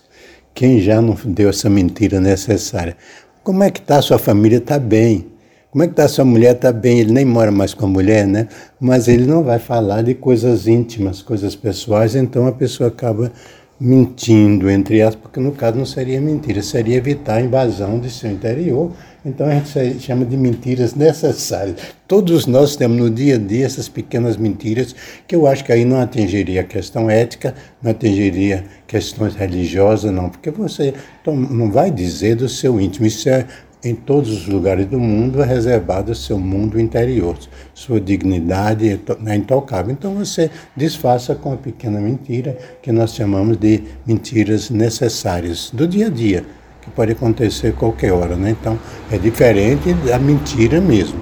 Quem 0.53 0.79
já 0.79 1.01
não 1.01 1.15
deu 1.25 1.49
essa 1.49 1.67
mentira 1.67 2.21
necessária? 2.21 2.95
Como 3.43 3.63
é 3.63 3.71
que 3.71 3.79
está 3.79 3.99
sua 4.01 4.19
família? 4.19 4.57
Está 4.57 4.77
bem. 4.77 5.27
Como 5.71 5.83
é 5.83 5.87
que 5.87 5.93
está 5.93 6.07
sua 6.07 6.25
mulher? 6.25 6.55
Está 6.55 6.71
bem. 6.71 6.99
Ele 6.99 7.11
nem 7.11 7.25
mora 7.25 7.51
mais 7.51 7.73
com 7.73 7.85
a 7.85 7.89
mulher, 7.89 8.27
né? 8.27 8.47
Mas 8.79 9.07
ele 9.07 9.25
não 9.25 9.43
vai 9.43 9.57
falar 9.57 10.03
de 10.03 10.13
coisas 10.13 10.67
íntimas, 10.67 11.23
coisas 11.23 11.55
pessoais, 11.55 12.15
então 12.15 12.45
a 12.45 12.51
pessoa 12.51 12.89
acaba 12.89 13.31
mentindo, 13.79 14.69
entre 14.69 15.01
aspas, 15.01 15.21
porque 15.23 15.39
no 15.39 15.51
caso 15.51 15.77
não 15.77 15.85
seria 15.85 16.19
mentira, 16.19 16.63
seria 16.63 16.97
evitar 16.97 17.35
a 17.35 17.41
invasão 17.41 17.99
de 17.99 18.09
seu 18.09 18.31
interior, 18.31 18.91
Então 19.27 19.45
a 19.45 19.53
gente 19.53 19.99
chama 19.99 20.23
de 20.23 20.37
mentiras 20.37 20.95
necessárias. 20.95 21.75
Todos 22.07 22.45
nós 22.45 22.77
temos 22.77 22.97
no 22.97 23.09
dia 23.09 23.35
a 23.35 23.37
dia 23.37 23.65
essas 23.65 23.89
pequenas 23.89 24.37
mentiras 24.37 24.95
que 25.27 25.35
eu 25.35 25.45
acho 25.45 25.65
que 25.65 25.73
aí 25.73 25.83
não 25.83 25.99
atingiria 25.99 26.61
a 26.61 26.63
questão 26.63 27.09
ética, 27.09 27.53
não 27.81 27.91
atingiria 27.91 28.63
questões 28.87 29.35
religiosas, 29.35 30.13
não, 30.13 30.29
porque 30.29 30.49
você 30.49 30.93
não 31.25 31.69
vai 31.69 31.91
dizer 31.91 32.35
do 32.35 32.47
seu 32.47 32.79
íntimo. 32.79 33.05
Isso 33.05 33.27
é 33.27 33.45
em 33.83 33.93
todos 33.93 34.29
os 34.29 34.47
lugares 34.47 34.85
do 34.87 34.99
mundo 34.99 35.41
é 35.41 35.45
reservado 35.45 36.11
ao 36.11 36.15
seu 36.15 36.39
mundo 36.39 36.79
interior. 36.79 37.37
Sua 37.73 37.99
dignidade 37.99 38.89
é, 38.89 39.29
é 39.29 39.35
intocável. 39.35 39.91
Então 39.91 40.15
você 40.15 40.49
disfarça 40.75 41.35
com 41.35 41.51
a 41.51 41.57
pequena 41.57 41.99
mentira 41.99 42.57
que 42.81 42.91
nós 42.93 43.13
chamamos 43.13 43.57
de 43.57 43.83
mentiras 44.05 44.69
necessárias 44.69 45.69
do 45.71 45.85
dia 45.85 46.07
a 46.07 46.09
dia, 46.09 46.45
que 46.87 46.91
pode 46.95 47.11
acontecer 47.11 47.73
qualquer 47.73 48.13
hora. 48.13 48.35
Né? 48.35 48.55
Então 48.59 48.79
é 49.11 49.17
diferente 49.17 49.93
da 49.93 50.17
mentira 50.17 50.79
mesmo. 50.79 51.19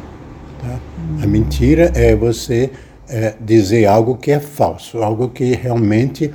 Tá? 0.61 0.79
A 1.23 1.27
mentira 1.27 1.91
é 1.95 2.15
você 2.15 2.69
é, 3.09 3.33
dizer 3.41 3.85
algo 3.85 4.15
que 4.15 4.31
é 4.31 4.39
falso, 4.39 5.01
algo 5.01 5.29
que 5.29 5.55
realmente 5.55 6.31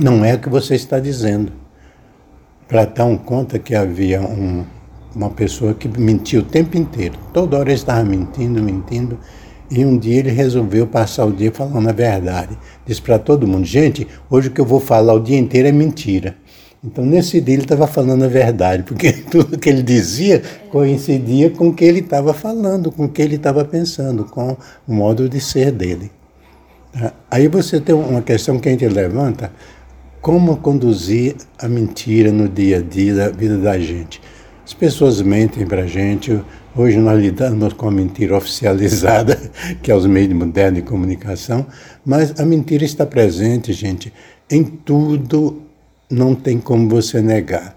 não 0.00 0.24
é 0.24 0.34
o 0.34 0.38
que 0.38 0.48
você 0.48 0.74
está 0.74 0.98
dizendo. 0.98 1.52
Platão 2.68 3.16
conta 3.16 3.58
que 3.58 3.74
havia 3.74 4.20
um 4.20 4.64
uma 5.14 5.30
pessoa 5.30 5.74
que 5.74 5.88
mentiu 5.88 6.40
o 6.40 6.44
tempo 6.44 6.76
inteiro. 6.76 7.18
Toda 7.32 7.58
hora 7.58 7.70
ele 7.70 7.78
estava 7.78 8.04
mentindo, 8.04 8.62
mentindo. 8.62 9.18
E 9.70 9.84
um 9.84 9.98
dia 9.98 10.20
ele 10.20 10.30
resolveu 10.30 10.86
passar 10.86 11.26
o 11.26 11.32
dia 11.32 11.52
falando 11.52 11.88
a 11.88 11.92
verdade. 11.92 12.56
Disse 12.86 13.02
para 13.02 13.18
todo 13.18 13.46
mundo: 13.46 13.66
gente, 13.66 14.06
hoje 14.30 14.48
o 14.48 14.50
que 14.50 14.60
eu 14.60 14.64
vou 14.64 14.80
falar 14.80 15.12
o 15.12 15.20
dia 15.20 15.38
inteiro 15.38 15.68
é 15.68 15.72
mentira. 15.72 16.36
Então, 16.82 17.04
nesse 17.04 17.40
dia, 17.40 17.54
ele 17.54 17.62
estava 17.62 17.88
falando 17.88 18.24
a 18.24 18.28
verdade, 18.28 18.84
porque 18.84 19.12
tudo 19.30 19.58
que 19.58 19.68
ele 19.68 19.82
dizia 19.82 20.42
coincidia 20.70 21.50
com 21.50 21.68
o 21.68 21.74
que 21.74 21.84
ele 21.84 22.00
estava 22.00 22.32
falando, 22.32 22.92
com 22.92 23.06
o 23.06 23.08
que 23.08 23.20
ele 23.20 23.34
estava 23.34 23.64
pensando, 23.64 24.24
com 24.24 24.56
o 24.86 24.92
modo 24.92 25.28
de 25.28 25.40
ser 25.40 25.72
dele. 25.72 26.10
Tá? 26.92 27.12
Aí 27.30 27.48
você 27.48 27.80
tem 27.80 27.94
uma 27.94 28.22
questão 28.22 28.60
que 28.60 28.68
a 28.68 28.72
gente 28.72 28.86
levanta: 28.86 29.50
como 30.20 30.56
conduzir 30.58 31.36
a 31.58 31.68
mentira 31.68 32.30
no 32.30 32.48
dia 32.48 32.78
a 32.78 32.82
dia 32.82 33.14
da 33.14 33.28
vida 33.28 33.58
da 33.58 33.76
gente? 33.78 34.20
As 34.64 34.74
pessoas 34.74 35.20
mentem 35.20 35.66
para 35.66 35.82
a 35.82 35.86
gente. 35.86 36.40
Hoje 36.76 36.98
nós 36.98 37.20
lidamos 37.20 37.72
com 37.72 37.88
a 37.88 37.90
mentira 37.90 38.36
oficializada, 38.36 39.36
que 39.82 39.90
é 39.90 39.94
os 39.94 40.06
meios 40.06 40.32
modernos 40.32 40.80
de 40.80 40.88
comunicação, 40.88 41.66
mas 42.04 42.38
a 42.38 42.44
mentira 42.44 42.84
está 42.84 43.04
presente, 43.04 43.72
gente, 43.72 44.12
em 44.48 44.62
tudo, 44.62 45.62
não 46.10 46.34
tem 46.34 46.58
como 46.58 46.88
você 46.88 47.20
negar. 47.20 47.76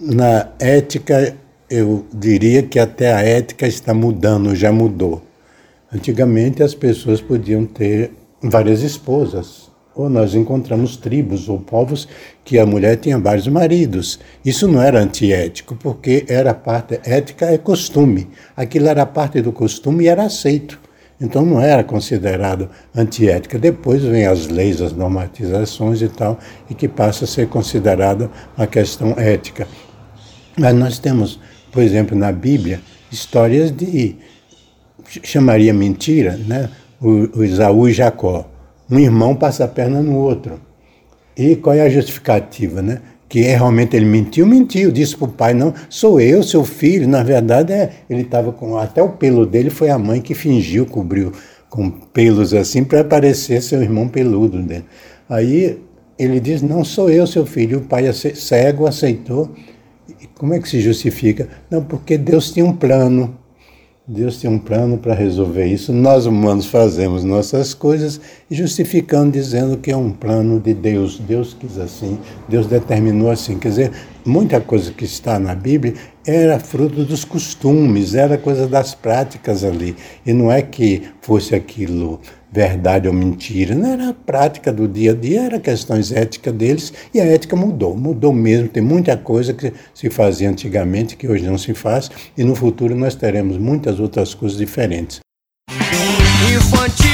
Na 0.00 0.48
ética, 0.58 1.36
eu 1.68 2.06
diria 2.12 2.62
que 2.62 2.78
até 2.78 3.12
a 3.12 3.20
ética 3.20 3.66
está 3.66 3.92
mudando, 3.92 4.54
já 4.54 4.72
mudou. 4.72 5.22
Antigamente 5.92 6.62
as 6.62 6.74
pessoas 6.74 7.20
podiam 7.20 7.66
ter 7.66 8.12
várias 8.42 8.82
esposas, 8.82 9.70
ou 9.94 10.08
nós 10.08 10.34
encontramos 10.34 10.96
tribos 10.96 11.48
ou 11.48 11.58
povos 11.58 12.06
que 12.44 12.58
a 12.58 12.64
mulher 12.64 12.96
tinha 12.96 13.18
vários 13.18 13.48
maridos. 13.48 14.20
Isso 14.44 14.68
não 14.68 14.80
era 14.80 15.00
antiético, 15.00 15.74
porque 15.74 16.24
era 16.28 16.54
parte 16.54 17.00
ética 17.04 17.46
é 17.46 17.58
costume. 17.58 18.28
Aquilo 18.56 18.86
era 18.86 19.04
parte 19.04 19.42
do 19.42 19.50
costume 19.50 20.04
e 20.04 20.08
era 20.08 20.24
aceito. 20.24 20.78
Então 21.20 21.44
não 21.44 21.60
era 21.60 21.82
considerado 21.82 22.68
antiética. 22.94 23.58
Depois 23.58 24.02
vem 24.02 24.26
as 24.26 24.46
leis, 24.46 24.80
as 24.80 24.92
normatizações 24.92 26.00
e 26.00 26.08
tal, 26.08 26.38
e 26.70 26.74
que 26.74 26.86
passa 26.86 27.24
a 27.24 27.28
ser 27.28 27.48
considerada 27.48 28.30
uma 28.56 28.66
questão 28.66 29.14
ética. 29.16 29.66
Mas 30.56 30.74
nós 30.74 30.98
temos, 30.98 31.40
por 31.72 31.82
exemplo, 31.82 32.16
na 32.16 32.30
Bíblia, 32.30 32.80
histórias 33.10 33.70
de 33.70 34.16
chamaria 35.22 35.72
mentira, 35.72 36.36
né? 36.36 36.68
O, 37.00 37.38
o 37.38 37.44
Isaú 37.44 37.88
e 37.88 37.92
Jacó 37.92 38.48
um 38.90 38.98
irmão 38.98 39.34
passa 39.34 39.64
a 39.64 39.68
perna 39.68 40.00
no 40.00 40.16
outro. 40.16 40.60
E 41.36 41.56
qual 41.56 41.76
é 41.76 41.82
a 41.82 41.90
justificativa, 41.90 42.80
né? 42.80 43.02
Que 43.28 43.44
é, 43.44 43.56
realmente 43.56 43.94
ele 43.94 44.06
mentiu, 44.06 44.46
mentiu, 44.46 44.90
disse 44.90 45.16
para 45.16 45.26
o 45.26 45.32
pai, 45.32 45.52
não, 45.52 45.74
sou 45.90 46.20
eu, 46.20 46.42
seu 46.42 46.64
filho. 46.64 47.06
Na 47.06 47.22
verdade, 47.22 47.72
é, 47.72 47.90
ele 48.08 48.22
estava 48.22 48.52
com. 48.52 48.78
Até 48.78 49.02
o 49.02 49.10
pelo 49.10 49.44
dele 49.44 49.68
foi 49.68 49.90
a 49.90 49.98
mãe 49.98 50.20
que 50.20 50.34
fingiu, 50.34 50.86
cobriu 50.86 51.32
com 51.68 51.90
pelos 51.90 52.54
assim, 52.54 52.82
para 52.82 53.04
parecer 53.04 53.62
seu 53.62 53.82
irmão 53.82 54.08
peludo 54.08 54.62
dele. 54.62 54.84
Aí 55.28 55.78
ele 56.18 56.40
diz: 56.40 56.62
Não 56.62 56.84
sou 56.84 57.10
eu, 57.10 57.26
seu 57.26 57.44
filho. 57.44 57.78
O 57.78 57.82
pai 57.82 58.10
cego 58.12 58.86
aceitou. 58.86 59.50
Como 60.34 60.54
é 60.54 60.58
que 60.58 60.68
se 60.68 60.80
justifica? 60.80 61.48
Não, 61.70 61.84
porque 61.84 62.16
Deus 62.16 62.50
tinha 62.50 62.64
um 62.64 62.72
plano. 62.72 63.36
Deus 64.10 64.38
tem 64.38 64.48
um 64.48 64.58
plano 64.58 64.96
para 64.96 65.12
resolver 65.12 65.66
isso. 65.66 65.92
Nós 65.92 66.24
humanos 66.24 66.64
fazemos 66.64 67.24
nossas 67.24 67.74
coisas 67.74 68.18
e 68.50 68.54
justificando, 68.54 69.32
dizendo 69.32 69.76
que 69.76 69.90
é 69.90 69.96
um 69.96 70.10
plano 70.10 70.58
de 70.58 70.72
Deus. 70.72 71.18
Deus 71.18 71.52
quis 71.52 71.76
assim, 71.76 72.18
Deus 72.48 72.66
determinou 72.66 73.30
assim. 73.30 73.58
Quer 73.58 73.68
dizer, 73.68 73.92
muita 74.24 74.62
coisa 74.62 74.92
que 74.92 75.04
está 75.04 75.38
na 75.38 75.54
Bíblia 75.54 75.92
era 76.26 76.58
fruto 76.58 77.04
dos 77.04 77.22
costumes, 77.22 78.14
era 78.14 78.38
coisa 78.38 78.66
das 78.66 78.94
práticas 78.94 79.62
ali. 79.62 79.94
E 80.24 80.32
não 80.32 80.50
é 80.50 80.62
que 80.62 81.02
fosse 81.20 81.54
aquilo 81.54 82.18
verdade 82.50 83.06
ou 83.06 83.14
mentira, 83.14 83.74
não 83.74 83.92
era 83.92 84.08
a 84.10 84.14
prática 84.14 84.72
do 84.72 84.88
dia 84.88 85.12
a 85.12 85.14
dia, 85.14 85.42
era 85.42 85.60
questões 85.60 86.10
éticas 86.12 86.54
deles 86.54 86.92
e 87.12 87.20
a 87.20 87.24
ética 87.24 87.54
mudou, 87.54 87.96
mudou 87.96 88.32
mesmo. 88.32 88.68
Tem 88.68 88.82
muita 88.82 89.16
coisa 89.16 89.52
que 89.52 89.72
se 89.94 90.08
fazia 90.10 90.48
antigamente 90.48 91.16
que 91.16 91.28
hoje 91.28 91.44
não 91.44 91.58
se 91.58 91.74
faz 91.74 92.10
e 92.36 92.44
no 92.44 92.54
futuro 92.54 92.94
nós 92.94 93.14
teremos 93.14 93.58
muitas 93.58 94.00
outras 94.00 94.34
coisas 94.34 94.58
diferentes. 94.58 95.20
Infantil, 96.54 97.07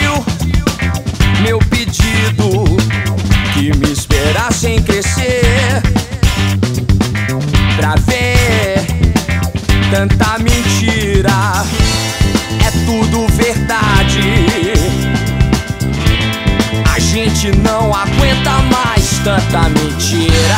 tanta 19.55 19.69
mentira. 19.69 20.57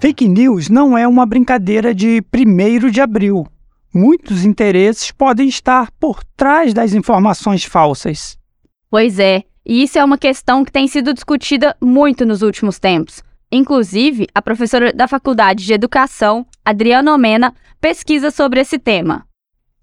Fake 0.00 0.28
news 0.28 0.68
não 0.68 0.98
é 0.98 1.06
uma 1.06 1.24
brincadeira 1.24 1.94
de 1.94 2.22
1 2.34 2.90
de 2.90 3.00
abril. 3.00 3.46
Muitos 3.94 4.44
interesses 4.44 5.12
podem 5.12 5.48
estar 5.48 5.90
por 5.92 6.24
trás 6.36 6.74
das 6.74 6.92
informações 6.92 7.62
falsas. 7.62 8.36
Pois 8.90 9.20
é, 9.20 9.44
e 9.64 9.84
isso 9.84 9.98
é 9.98 10.04
uma 10.04 10.18
questão 10.18 10.64
que 10.64 10.72
tem 10.72 10.88
sido 10.88 11.14
discutida 11.14 11.76
muito 11.80 12.26
nos 12.26 12.42
últimos 12.42 12.80
tempos. 12.80 13.22
Inclusive, 13.52 14.26
a 14.34 14.42
professora 14.42 14.92
da 14.92 15.06
Faculdade 15.06 15.64
de 15.64 15.72
Educação, 15.72 16.44
Adriana 16.64 17.14
Omena, 17.14 17.54
pesquisa 17.80 18.32
sobre 18.32 18.60
esse 18.60 18.80
tema. 18.80 19.24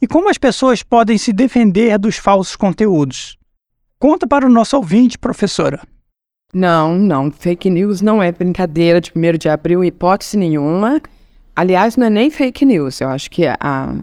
E 0.02 0.08
como 0.08 0.30
as 0.30 0.38
pessoas 0.38 0.84
podem 0.84 1.18
se 1.18 1.32
defender 1.32 1.98
dos 1.98 2.18
falsos 2.18 2.58
conteúdos? 2.58 3.38
Conta 3.98 4.28
para 4.28 4.46
o 4.46 4.50
nosso 4.50 4.76
ouvinte, 4.76 5.18
professora. 5.18 5.80
Não, 6.54 6.98
não. 6.98 7.32
Fake 7.32 7.70
news 7.70 8.02
não 8.02 8.22
é 8.22 8.32
brincadeira 8.32 9.00
de 9.00 9.12
1 9.16 9.38
de 9.38 9.50
abril, 9.50 9.84
hipótese 9.84 10.38
nenhuma. 10.38 11.02
Aliás, 11.56 11.96
não 11.96 12.08
é 12.08 12.10
nem 12.10 12.30
fake 12.30 12.66
news. 12.66 13.00
Eu 13.02 13.10
acho 13.10 13.30
que 13.30 13.46
a, 13.46 13.96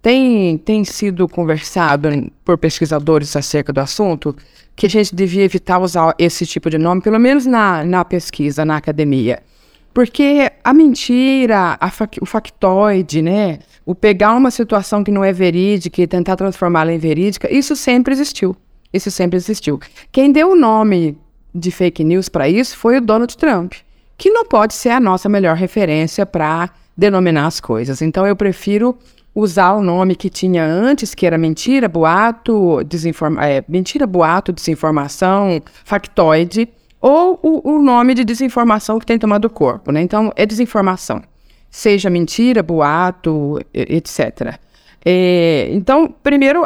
tem, 0.00 0.58
tem 0.58 0.84
sido 0.84 1.28
conversado 1.28 2.08
por 2.44 2.58
pesquisadores 2.58 3.34
acerca 3.36 3.72
do 3.72 3.80
assunto 3.80 4.36
que 4.76 4.86
a 4.86 4.90
gente 4.90 5.14
devia 5.14 5.44
evitar 5.44 5.78
usar 5.78 6.14
esse 6.18 6.44
tipo 6.46 6.68
de 6.68 6.78
nome, 6.78 7.00
pelo 7.00 7.18
menos 7.18 7.46
na, 7.46 7.84
na 7.84 8.04
pesquisa, 8.04 8.64
na 8.64 8.76
academia. 8.76 9.42
Porque 9.94 10.50
a 10.64 10.74
mentira, 10.74 11.78
a 11.80 11.90
o 12.20 12.26
factoide, 12.26 13.22
né? 13.22 13.60
O 13.86 13.94
pegar 13.94 14.34
uma 14.34 14.50
situação 14.50 15.04
que 15.04 15.10
não 15.12 15.22
é 15.22 15.32
verídica 15.32 16.02
e 16.02 16.06
tentar 16.06 16.34
transformá-la 16.36 16.92
em 16.92 16.98
verídica, 16.98 17.52
isso 17.52 17.76
sempre 17.76 18.12
existiu. 18.12 18.56
Isso 18.92 19.10
sempre 19.10 19.36
existiu. 19.36 19.80
Quem 20.10 20.32
deu 20.32 20.50
o 20.50 20.56
nome 20.56 21.16
de 21.54 21.70
fake 21.70 22.02
news 22.02 22.28
para 22.28 22.48
isso 22.48 22.76
foi 22.76 22.98
o 22.98 23.00
Donald 23.00 23.36
Trump, 23.36 23.74
que 24.18 24.30
não 24.30 24.44
pode 24.44 24.74
ser 24.74 24.90
a 24.90 25.00
nossa 25.00 25.28
melhor 25.28 25.56
referência 25.56 26.26
para 26.26 26.70
denominar 26.96 27.46
as 27.46 27.60
coisas. 27.60 28.02
Então 28.02 28.26
eu 28.26 28.34
prefiro 28.34 28.96
usar 29.34 29.72
o 29.74 29.82
nome 29.82 30.14
que 30.14 30.30
tinha 30.30 30.64
antes, 30.64 31.14
que 31.14 31.26
era 31.26 31.36
mentira, 31.36 31.88
boato, 31.88 32.82
desinforma 32.84 33.44
é, 33.44 33.64
mentira, 33.68 34.06
boato, 34.06 34.52
desinformação, 34.52 35.60
factoide, 35.84 36.68
ou 37.00 37.38
o, 37.42 37.74
o, 37.74 37.82
nome 37.82 38.14
de 38.14 38.24
desinformação 38.24 38.98
que 38.98 39.04
tem 39.04 39.18
tomado 39.18 39.44
o 39.46 39.50
corpo, 39.50 39.92
né? 39.92 40.00
Então 40.00 40.32
é 40.36 40.46
desinformação, 40.46 41.22
seja 41.70 42.08
mentira, 42.08 42.62
boato, 42.62 43.60
etc. 43.74 44.58
É, 45.04 45.68
então, 45.72 46.14
primeiro, 46.22 46.64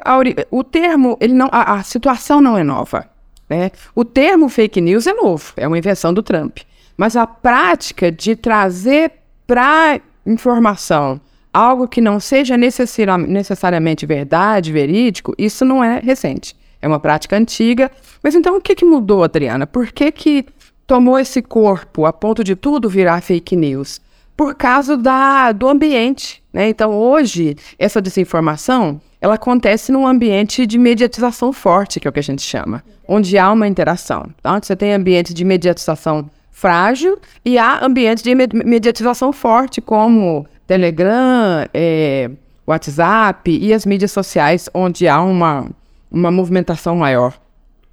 o 0.51 0.63
termo, 0.63 1.17
ele 1.21 1.35
não, 1.35 1.49
a, 1.51 1.75
a, 1.75 1.83
situação 1.83 2.41
não 2.41 2.57
é 2.57 2.63
nova. 2.63 3.05
Né? 3.49 3.71
O 3.95 4.05
termo 4.05 4.49
fake 4.49 4.81
news 4.81 5.07
é 5.07 5.15
novo, 5.15 5.53
é 5.57 5.67
uma 5.67 5.79
invenção 5.79 6.13
do 6.13 6.23
Trump. 6.23 6.59
Mas 6.97 7.17
a 7.17 7.27
prática 7.27 8.11
de 8.11 8.37
trazer 8.37 9.13
para 9.47 10.01
informação, 10.27 11.21
algo 11.53 11.89
que 11.89 12.01
não 12.01 12.21
seja 12.21 12.57
necessariamente 12.57 14.05
verdade, 14.05 14.73
verídico, 14.73 15.35
isso 15.39 15.65
não 15.65 15.83
é 15.83 16.01
recente. 16.01 16.55
É 16.81 16.87
uma 16.87 17.01
prática 17.01 17.37
antiga. 17.37 17.91
Mas 18.23 18.35
então 18.35 18.57
o 18.57 18.61
que, 18.61 18.75
que 18.75 18.85
mudou, 18.85 19.25
Adriana? 19.25 19.67
Por 19.67 19.91
que, 19.91 20.13
que 20.13 20.47
tomou 20.87 21.19
esse 21.19 21.43
corpo 21.43 22.07
a 22.07 22.13
ponto 22.13 22.45
de 22.45 22.55
tudo 22.55 22.89
virar 22.89 23.21
fake 23.21 23.57
news? 23.57 24.01
Por 24.37 24.55
causa 24.55 24.97
da, 24.97 25.53
do 25.53 25.69
ambiente. 25.69 26.43
Né? 26.59 26.69
Então, 26.69 26.91
hoje, 26.93 27.57
essa 27.79 28.03
desinformação 28.03 29.01
ela 29.21 29.35
acontece 29.35 29.93
num 29.93 30.05
ambiente 30.05 30.67
de 30.67 30.77
mediatização 30.77 31.53
forte, 31.53 32.01
que 32.01 32.09
é 32.09 32.11
o 32.11 32.13
que 32.13 32.19
a 32.19 32.23
gente 32.23 32.43
chama, 32.43 32.83
onde 33.07 33.39
há 33.39 33.51
uma 33.53 33.69
interação. 33.69 34.27
Então, 34.41 34.59
você 34.61 34.75
tem 34.75 34.93
ambiente 34.93 35.33
de 35.33 35.45
mediatização 35.45 36.29
frágil 36.51 37.17
e 37.45 37.57
há 37.59 37.85
ambiente 37.85 38.25
de 38.25 38.35
mediatização 38.35 39.33
forte, 39.33 39.81
como 39.81 40.47
Telegram, 40.67 41.65
é, 41.73 42.29
WhatsApp 42.67 43.51
e 43.51 43.73
as 43.73 43.87
mídias 43.87 44.11
sociais, 44.11 44.69
onde 44.75 45.07
há 45.07 45.23
uma, 45.23 45.69
uma 46.11 46.31
movimentação 46.33 46.97
maior 46.97 47.39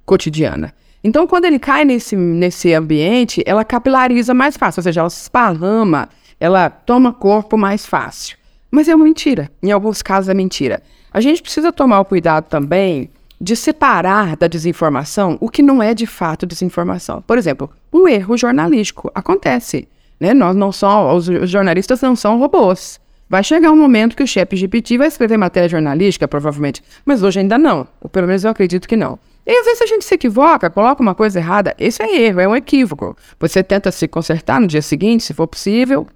cotidiana. 0.04 0.74
Então, 1.04 1.24
quando 1.24 1.44
ele 1.44 1.60
cai 1.60 1.84
nesse, 1.84 2.16
nesse 2.16 2.74
ambiente, 2.74 3.42
ela 3.46 3.64
capilariza 3.64 4.34
mais 4.34 4.56
fácil, 4.56 4.80
ou 4.80 4.82
seja, 4.82 5.00
ela 5.02 5.10
se 5.10 5.22
esparrama, 5.22 6.08
ela 6.40 6.68
toma 6.68 7.12
corpo 7.12 7.56
mais 7.56 7.86
fácil. 7.86 8.36
Mas 8.76 8.88
é 8.88 8.94
uma 8.94 9.06
mentira. 9.06 9.50
Em 9.62 9.72
alguns 9.72 10.02
casos 10.02 10.28
é 10.28 10.34
mentira. 10.34 10.82
A 11.10 11.18
gente 11.18 11.40
precisa 11.40 11.72
tomar 11.72 11.98
o 11.98 12.04
cuidado 12.04 12.44
também 12.44 13.08
de 13.40 13.56
separar 13.56 14.36
da 14.36 14.46
desinformação 14.46 15.38
o 15.40 15.48
que 15.48 15.62
não 15.62 15.82
é 15.82 15.94
de 15.94 16.06
fato 16.06 16.44
desinformação. 16.44 17.22
Por 17.22 17.38
exemplo, 17.38 17.70
um 17.90 18.06
erro 18.06 18.36
jornalístico 18.36 19.10
acontece. 19.14 19.88
Né? 20.20 20.34
Nós 20.34 20.54
não 20.54 20.70
somos, 20.72 21.26
os 21.26 21.48
jornalistas 21.48 22.02
não 22.02 22.14
são 22.14 22.38
robôs. 22.38 23.00
Vai 23.30 23.42
chegar 23.42 23.72
um 23.72 23.76
momento 23.76 24.14
que 24.14 24.22
o 24.22 24.26
chefe 24.26 24.56
GPT 24.56 24.98
vai 24.98 25.08
escrever 25.08 25.38
matéria 25.38 25.70
jornalística, 25.70 26.28
provavelmente, 26.28 26.84
mas 27.02 27.22
hoje 27.22 27.40
ainda 27.40 27.56
não. 27.56 27.88
Ou 27.98 28.10
pelo 28.10 28.26
menos 28.26 28.44
eu 28.44 28.50
acredito 28.50 28.86
que 28.86 28.94
não. 28.94 29.18
E 29.46 29.58
às 29.58 29.64
vezes 29.64 29.80
a 29.80 29.86
gente 29.86 30.04
se 30.04 30.14
equivoca, 30.14 30.68
coloca 30.68 31.00
uma 31.00 31.14
coisa 31.14 31.38
errada. 31.38 31.74
Isso 31.78 32.02
é 32.02 32.14
erro, 32.14 32.40
é 32.40 32.46
um 32.46 32.54
equívoco. 32.54 33.16
Você 33.40 33.62
tenta 33.62 33.90
se 33.90 34.06
consertar 34.06 34.60
no 34.60 34.66
dia 34.66 34.82
seguinte, 34.82 35.24
se 35.24 35.32
for 35.32 35.46
possível, 35.46 36.06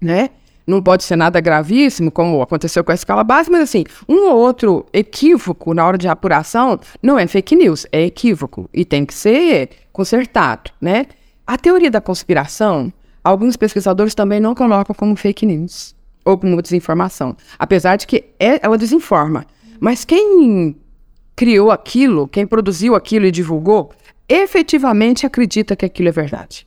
né? 0.00 0.30
Não 0.66 0.82
pode 0.82 1.04
ser 1.04 1.16
nada 1.16 1.40
gravíssimo, 1.40 2.10
como 2.10 2.40
aconteceu 2.42 2.84
com 2.84 2.92
a 2.92 2.94
escala 2.94 3.24
base, 3.24 3.50
mas 3.50 3.62
assim, 3.62 3.84
um 4.08 4.28
ou 4.30 4.38
outro 4.38 4.86
equívoco 4.92 5.74
na 5.74 5.84
hora 5.86 5.98
de 5.98 6.08
apuração 6.08 6.78
não 7.02 7.18
é 7.18 7.26
fake 7.26 7.56
news, 7.56 7.86
é 7.90 8.02
equívoco 8.02 8.68
e 8.72 8.84
tem 8.84 9.04
que 9.04 9.14
ser 9.14 9.70
consertado, 9.92 10.70
né? 10.80 11.06
A 11.46 11.58
teoria 11.58 11.90
da 11.90 12.00
conspiração 12.00 12.92
alguns 13.22 13.56
pesquisadores 13.56 14.14
também 14.14 14.40
não 14.40 14.54
colocam 14.54 14.94
como 14.94 15.16
fake 15.16 15.46
news 15.46 15.94
ou 16.24 16.38
como 16.38 16.62
desinformação, 16.62 17.36
apesar 17.58 17.96
de 17.96 18.06
que 18.06 18.24
é, 18.38 18.64
ela 18.64 18.78
desinforma. 18.78 19.44
Mas 19.80 20.04
quem 20.04 20.76
criou 21.34 21.70
aquilo, 21.70 22.28
quem 22.28 22.46
produziu 22.46 22.94
aquilo 22.94 23.26
e 23.26 23.30
divulgou, 23.30 23.90
efetivamente 24.28 25.26
acredita 25.26 25.74
que 25.74 25.84
aquilo 25.84 26.08
é 26.08 26.12
verdade. 26.12 26.66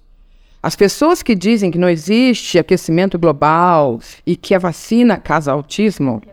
As 0.66 0.76
pessoas 0.76 1.22
que 1.22 1.36
dizem 1.36 1.70
que 1.70 1.78
não 1.78 1.88
existe 1.88 2.58
aquecimento 2.58 3.20
global 3.20 4.00
e 4.26 4.36
que 4.36 4.56
a 4.56 4.58
vacina 4.58 5.16
causa 5.16 5.52
autismo, 5.52 6.24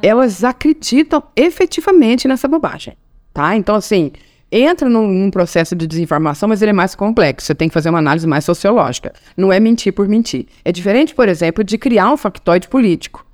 elas 0.00 0.44
acreditam 0.44 1.20
efetivamente 1.34 2.28
nessa 2.28 2.46
bobagem, 2.46 2.96
tá? 3.34 3.56
Então, 3.56 3.74
assim, 3.74 4.12
entra 4.48 4.88
num, 4.88 5.08
num, 5.08 5.28
processo 5.28 5.74
de 5.74 5.88
desinformação, 5.88 6.48
mas 6.48 6.62
ele 6.62 6.70
é 6.70 6.72
mais 6.72 6.94
complexo. 6.94 7.48
Você 7.48 7.52
tem 7.52 7.66
que 7.66 7.74
fazer 7.74 7.90
uma 7.90 7.98
análise 7.98 8.28
mais 8.28 8.44
sociológica. 8.44 9.12
Não 9.36 9.52
é 9.52 9.58
mentir 9.58 9.92
por 9.92 10.06
mentir. 10.06 10.46
É 10.64 10.70
diferente, 10.70 11.12
por 11.12 11.28
exemplo, 11.28 11.64
de 11.64 11.76
criar 11.76 12.12
um 12.12 12.16
factoide 12.16 12.68
político. 12.68 13.26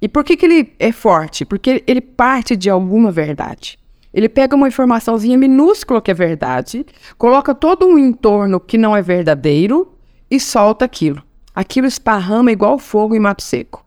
E 0.00 0.08
por 0.08 0.22
que, 0.22 0.36
que 0.36 0.46
ele 0.46 0.72
é 0.78 0.92
forte? 0.92 1.44
Porque 1.44 1.82
ele 1.88 2.00
parte 2.00 2.54
de 2.54 2.70
alguma 2.70 3.10
verdade. 3.10 3.80
Ele 4.12 4.28
pega 4.28 4.54
uma 4.54 4.68
informaçãozinha 4.68 5.36
minúscula 5.36 6.00
que 6.00 6.12
é 6.12 6.14
verdade, 6.14 6.86
coloca 7.18 7.52
todo 7.52 7.84
um 7.84 7.98
entorno 7.98 8.60
que 8.60 8.78
não 8.78 8.96
é 8.96 9.02
verdadeiro 9.02 9.90
e 10.30 10.40
solta 10.40 10.84
aquilo. 10.84 11.22
Aquilo 11.54 11.86
esparrama 11.86 12.50
igual 12.50 12.78
fogo 12.78 13.14
em 13.14 13.20
mato 13.20 13.42
seco. 13.42 13.84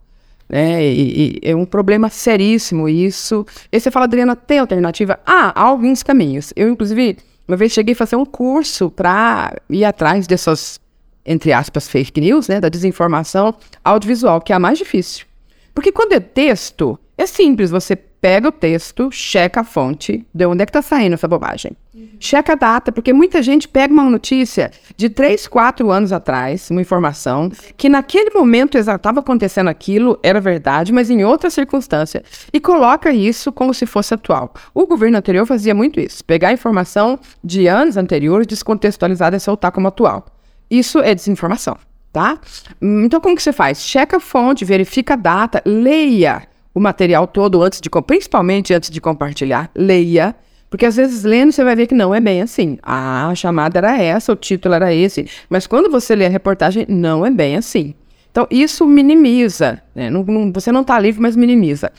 Né? 0.50 0.86
E, 0.86 1.40
e, 1.44 1.50
é 1.50 1.56
um 1.56 1.66
problema 1.66 2.10
seríssimo 2.10 2.88
isso. 2.88 3.46
E 3.72 3.80
você 3.80 3.92
fala, 3.92 4.06
Adriana, 4.06 4.36
tem 4.36 4.60
alternativa? 4.60 5.20
Ah, 5.26 5.52
há 5.54 5.64
alguns 5.64 6.04
caminhos. 6.04 6.54
Eu, 6.56 6.70
inclusive, 6.70 7.18
uma 7.48 7.58
vez 7.58 7.72
cheguei 7.72 7.94
a 7.94 7.98
fazer 7.98 8.16
um 8.16 8.26
curso 8.26 8.90
para 8.90 9.56
ir 9.70 9.84
atrás 9.84 10.26
dessas, 10.28 10.80
entre 11.26 11.52
aspas, 11.52 11.90
fake 11.90 12.22
news, 12.22 12.48
né? 12.48 12.60
Da 12.60 12.70
desinformação 12.70 13.54
audiovisual, 13.84 14.40
que 14.42 14.54
é 14.54 14.56
a 14.56 14.60
mais 14.60 14.78
difícil. 14.78 15.26
Porque 15.74 15.92
quando 15.92 16.14
é 16.14 16.20
texto, 16.20 16.98
é 17.18 17.26
simples, 17.26 17.70
você 17.70 17.98
pega 18.20 18.50
o 18.50 18.52
texto, 18.52 19.12
checa 19.12 19.62
a 19.62 19.64
fonte, 19.64 20.26
de 20.34 20.46
onde 20.46 20.64
é 20.64 20.66
que 20.66 20.70
está 20.72 20.82
saindo 20.82 21.14
essa 21.14 21.28
bobagem. 21.28 21.72
Uhum. 21.94 22.10
Checa 22.20 22.54
a 22.54 22.56
data, 22.56 22.92
porque 22.92 23.14
muita 23.14 23.42
gente 23.42 23.68
pega 23.68 23.94
uma 23.94 24.04
notícia 24.10 24.72
de 24.96 25.10
3, 25.10 25.48
4 25.48 25.92
anos 25.92 26.12
atrás, 26.12 26.70
uma 26.72 26.82
informação, 26.82 27.52
que 27.76 27.88
naquele 27.88 28.32
momento 28.32 28.78
estava 28.78 29.20
acontecendo 29.20 29.68
aquilo, 29.68 30.20
era 30.24 30.42
verdade, 30.42 30.92
mas 30.92 31.10
em 31.10 31.24
outra 31.24 31.50
circunstância, 31.50 32.24
e 32.52 32.60
coloca 32.60 33.12
isso 33.12 33.52
como 33.52 33.74
se 33.74 33.86
fosse 33.86 34.14
atual. 34.14 34.54
O 34.74 34.88
governo 34.88 35.18
anterior 35.18 35.46
fazia 35.46 35.76
muito 35.76 36.00
isso, 36.00 36.26
pegar 36.26 36.52
informação 36.52 37.20
de 37.44 37.68
anos 37.68 37.98
anteriores, 37.98 38.48
descontextualizada 38.48 39.38
e 39.38 39.40
soltar 39.40 39.72
como 39.72 39.88
atual. 39.88 40.26
Isso 40.70 41.00
é 41.00 41.16
desinformação, 41.16 41.78
tá? 42.12 42.40
Então, 42.82 43.22
como 43.22 43.36
que 43.36 43.44
você 43.44 43.54
faz? 43.54 43.82
Checa 43.82 44.18
a 44.18 44.20
fonte, 44.20 44.66
verifica 44.66 45.14
a 45.14 45.18
data, 45.18 45.62
leia 45.66 46.48
o 46.78 46.80
material 46.80 47.26
todo 47.26 47.64
antes 47.64 47.82
de, 47.82 47.90
principalmente 48.06 48.72
antes 48.72 48.92
de 48.92 49.02
compartilhar, 49.02 49.72
leia, 49.76 50.36
porque 50.70 50.86
às 50.86 50.96
vezes 50.96 51.24
lendo 51.24 51.52
você 51.52 51.64
vai 51.64 51.76
ver 51.76 51.88
que 51.88 51.96
não 51.96 52.14
é 52.14 52.20
bem 52.20 52.40
assim. 52.40 52.78
Ah, 52.84 53.30
a 53.30 53.34
chamada 53.36 53.80
era 53.80 54.00
essa, 54.00 54.32
o 54.32 54.36
título 54.36 54.76
era 54.76 54.94
esse, 54.94 55.28
mas 55.50 55.66
quando 55.66 55.90
você 55.90 56.16
lê 56.16 56.28
a 56.28 56.30
reportagem, 56.30 56.86
não 56.88 57.26
é 57.26 57.32
bem 57.32 57.56
assim. 57.56 57.96
Então 58.30 58.48
isso 58.52 58.86
minimiza, 58.86 59.82
né? 59.96 60.12
não, 60.12 60.24
não, 60.24 60.54
você 60.54 60.72
não 60.72 60.82
está 60.82 61.00
livre, 61.00 61.20
mas 61.20 61.36
minimiza. 61.36 61.92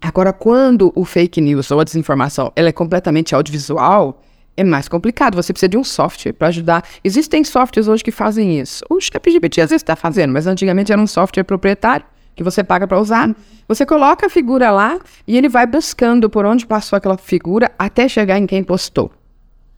Agora, 0.00 0.32
quando 0.32 0.92
o 0.96 1.04
fake 1.04 1.40
news 1.40 1.70
ou 1.70 1.78
a 1.78 1.84
desinformação 1.84 2.50
ela 2.56 2.70
é 2.70 2.72
completamente 2.72 3.36
audiovisual, 3.36 4.20
é 4.56 4.64
mais 4.64 4.88
complicado. 4.88 5.36
Você 5.36 5.52
precisa 5.52 5.68
de 5.68 5.78
um 5.78 5.84
software 5.84 6.32
para 6.32 6.48
ajudar. 6.48 6.82
Existem 7.04 7.44
softwares 7.44 7.86
hoje 7.86 8.02
que 8.02 8.10
fazem 8.10 8.58
isso. 8.58 8.84
O 8.90 9.00
ChatGPT 9.00 9.60
às 9.60 9.70
vezes 9.70 9.82
está 9.82 9.94
fazendo, 9.94 10.32
mas 10.32 10.48
antigamente 10.48 10.90
era 10.90 11.00
um 11.00 11.06
software 11.06 11.44
proprietário 11.44 12.04
que 12.34 12.42
você 12.42 12.62
paga 12.64 12.86
para 12.86 13.00
usar. 13.00 13.34
Você 13.68 13.86
coloca 13.86 14.26
a 14.26 14.30
figura 14.30 14.70
lá 14.70 14.98
e 15.26 15.36
ele 15.36 15.48
vai 15.48 15.66
buscando 15.66 16.28
por 16.28 16.44
onde 16.44 16.66
passou 16.66 16.96
aquela 16.96 17.16
figura 17.16 17.70
até 17.78 18.08
chegar 18.08 18.38
em 18.38 18.46
quem 18.46 18.62
postou. 18.62 19.10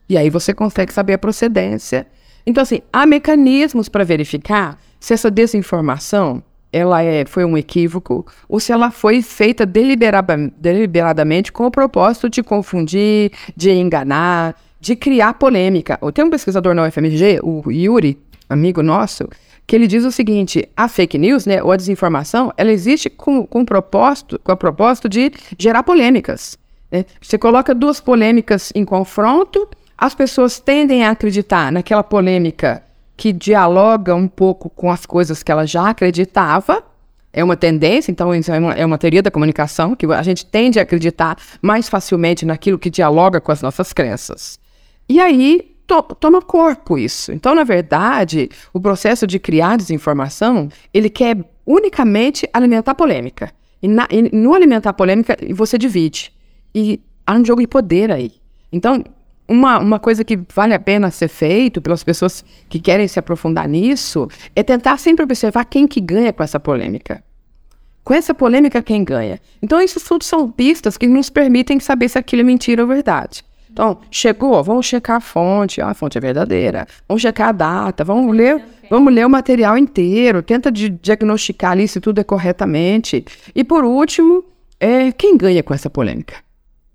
E 0.09 0.17
aí 0.17 0.31
você 0.31 0.53
consegue 0.53 0.93
saber 0.93 1.14
a 1.14 1.19
procedência. 1.19 2.07
Então, 2.47 2.62
assim, 2.62 2.81
há 2.93 3.07
mecanismos 3.07 3.88
para 3.88 4.05
verificar 4.05 4.79
se 5.01 5.14
essa 5.14 5.31
desinformação 5.31 6.43
ela 6.73 7.03
é, 7.03 7.25
foi 7.25 7.45
um 7.45 7.57
equívoco 7.57 8.27
ou 8.49 8.59
se 8.59 8.73
ela 8.73 8.90
foi 8.90 9.23
feita 9.23 9.64
deliberada, 9.64 10.37
deliberadamente 10.59 11.53
com 11.53 11.67
o 11.67 11.71
propósito 11.71 12.29
de 12.29 12.43
confundir, 12.43 13.31
de 13.57 13.71
enganar, 13.71 14.57
de 14.81 14.97
criar 14.97 15.35
polêmica. 15.35 15.99
Tem 16.12 16.25
um 16.25 16.31
pesquisador 16.31 16.75
na 16.75 16.87
UFMG, 16.87 17.38
o 17.45 17.71
Yuri, 17.71 18.19
amigo 18.49 18.83
nosso, 18.83 19.29
que 19.66 19.74
ele 19.74 19.87
diz 19.87 20.05
o 20.05 20.12
seguinte: 20.12 20.68
a 20.77 20.88
fake 20.88 21.18
news, 21.18 21.46
né, 21.46 21.62
ou 21.62 21.72
a 21.72 21.77
desinformação, 21.77 22.53
ela 22.57 22.72
existe 22.72 23.09
com, 23.09 23.46
com, 23.46 23.64
propósito, 23.64 24.38
com 24.42 24.53
o 24.53 24.57
propósito 24.57 25.09
de 25.09 25.33
gerar 25.59 25.83
polêmicas. 25.83 26.59
Né? 26.90 27.05
Você 27.20 27.38
coloca 27.38 27.74
duas 27.74 28.00
polêmicas 28.00 28.72
em 28.74 28.85
confronto, 28.85 29.68
as 29.96 30.14
pessoas 30.14 30.61
tendem 30.61 31.05
a 31.05 31.11
acreditar 31.11 31.72
naquela 31.72 32.03
polêmica 32.03 32.83
que 33.16 33.33
dialoga 33.33 34.14
um 34.14 34.29
pouco 34.29 34.68
com 34.68 34.90
as 34.90 35.07
coisas 35.07 35.42
que 35.42 35.50
ela 35.50 35.66
já 35.66 35.90
acreditava. 35.90 36.83
É 37.33 37.42
uma 37.42 37.57
tendência, 37.57 38.12
então 38.12 38.33
é 38.33 38.59
uma, 38.59 38.74
é 38.74 38.87
uma 38.87 38.96
teoria 38.96 39.20
da 39.20 39.31
comunicação, 39.31 39.96
que 39.96 40.07
a 40.07 40.22
gente 40.22 40.46
tende 40.46 40.79
a 40.79 40.83
acreditar 40.83 41.37
mais 41.61 41.88
facilmente 41.88 42.46
naquilo 42.46 42.79
que 42.79 42.88
dialoga 42.88 43.40
com 43.40 43.50
as 43.50 43.61
nossas 43.61 43.92
crenças. 43.92 44.59
E 45.09 45.20
aí 45.20 45.73
to 45.87 46.03
toma 46.18 46.40
corpo 46.42 46.99
isso. 46.99 47.33
Então, 47.33 47.55
na 47.55 47.64
verdade, 47.64 48.49
o 48.73 48.81
processo 48.81 49.27
de 49.27 49.38
criar 49.38 49.77
desinformação, 49.77 50.68
ele 50.92 51.11
quer 51.11 51.38
unicamente 51.66 52.49
alimentar 52.53 52.94
polêmica. 52.94 53.53
E, 53.83 53.88
na, 53.88 54.07
e 54.11 54.23
no 54.35 54.55
alimentar 54.55 54.92
polêmica, 54.92 55.37
você 55.55 55.77
divide. 55.77 56.33
E 56.75 57.01
há 57.27 57.35
um 57.35 57.44
jogo 57.44 57.61
de 57.61 57.66
poder 57.66 58.11
aí. 58.11 58.33
Então, 58.73 59.05
uma, 59.47 59.79
uma 59.79 59.99
coisa 59.99 60.25
que 60.25 60.38
vale 60.55 60.75
a 60.75 60.79
pena 60.79 61.11
ser 61.11 61.29
feito 61.29 61.81
pelas 61.83 62.03
pessoas 62.03 62.44
que 62.68 62.81
querem 62.81 63.07
se 63.07 63.18
aprofundar 63.18 63.68
nisso 63.68 64.27
é 64.57 64.62
tentar 64.62 64.99
sempre 64.99 65.25
observar 65.25 65.64
quem 65.66 65.87
que 65.87 66.01
ganha 66.01 66.33
com 66.33 66.42
essa 66.42 66.59
polêmica. 66.59 67.23
Com 68.03 68.12
essa 68.12 68.35
polêmica, 68.35 68.83
quem 68.83 69.03
ganha? 69.03 69.40
Então, 69.62 69.81
isso 69.81 69.99
tudo 70.01 70.25
são 70.25 70.51
pistas 70.51 70.97
que 70.97 71.07
nos 71.07 71.31
permitem 71.31 71.81
saber 71.81 72.09
se 72.09 72.18
aquilo 72.18 72.42
é 72.42 72.44
mentira 72.44 72.83
ou 72.83 72.88
verdade. 72.88 73.42
Então, 73.74 73.98
chegou, 74.08 74.62
vamos 74.62 74.87
checar 74.87 75.16
a 75.16 75.20
fonte, 75.20 75.80
ah, 75.80 75.88
a 75.88 75.94
fonte 75.94 76.16
é 76.16 76.20
verdadeira. 76.20 76.87
Vamos 77.08 77.20
checar 77.20 77.48
a 77.48 77.52
data, 77.52 78.04
vamos 78.04 78.32
ler, 78.32 78.62
vamos 78.88 79.12
ler 79.12 79.26
o 79.26 79.28
material 79.28 79.76
inteiro, 79.76 80.44
tenta 80.44 80.70
diagnosticar 80.70 81.72
ali 81.72 81.88
se 81.88 82.00
tudo 82.00 82.20
é 82.20 82.24
corretamente. 82.24 83.24
E 83.52 83.64
por 83.64 83.82
último, 83.82 84.44
é, 84.78 85.10
quem 85.10 85.37
ganha 85.37 85.60
com 85.60 85.74
essa 85.74 85.90
polêmica? 85.90 86.37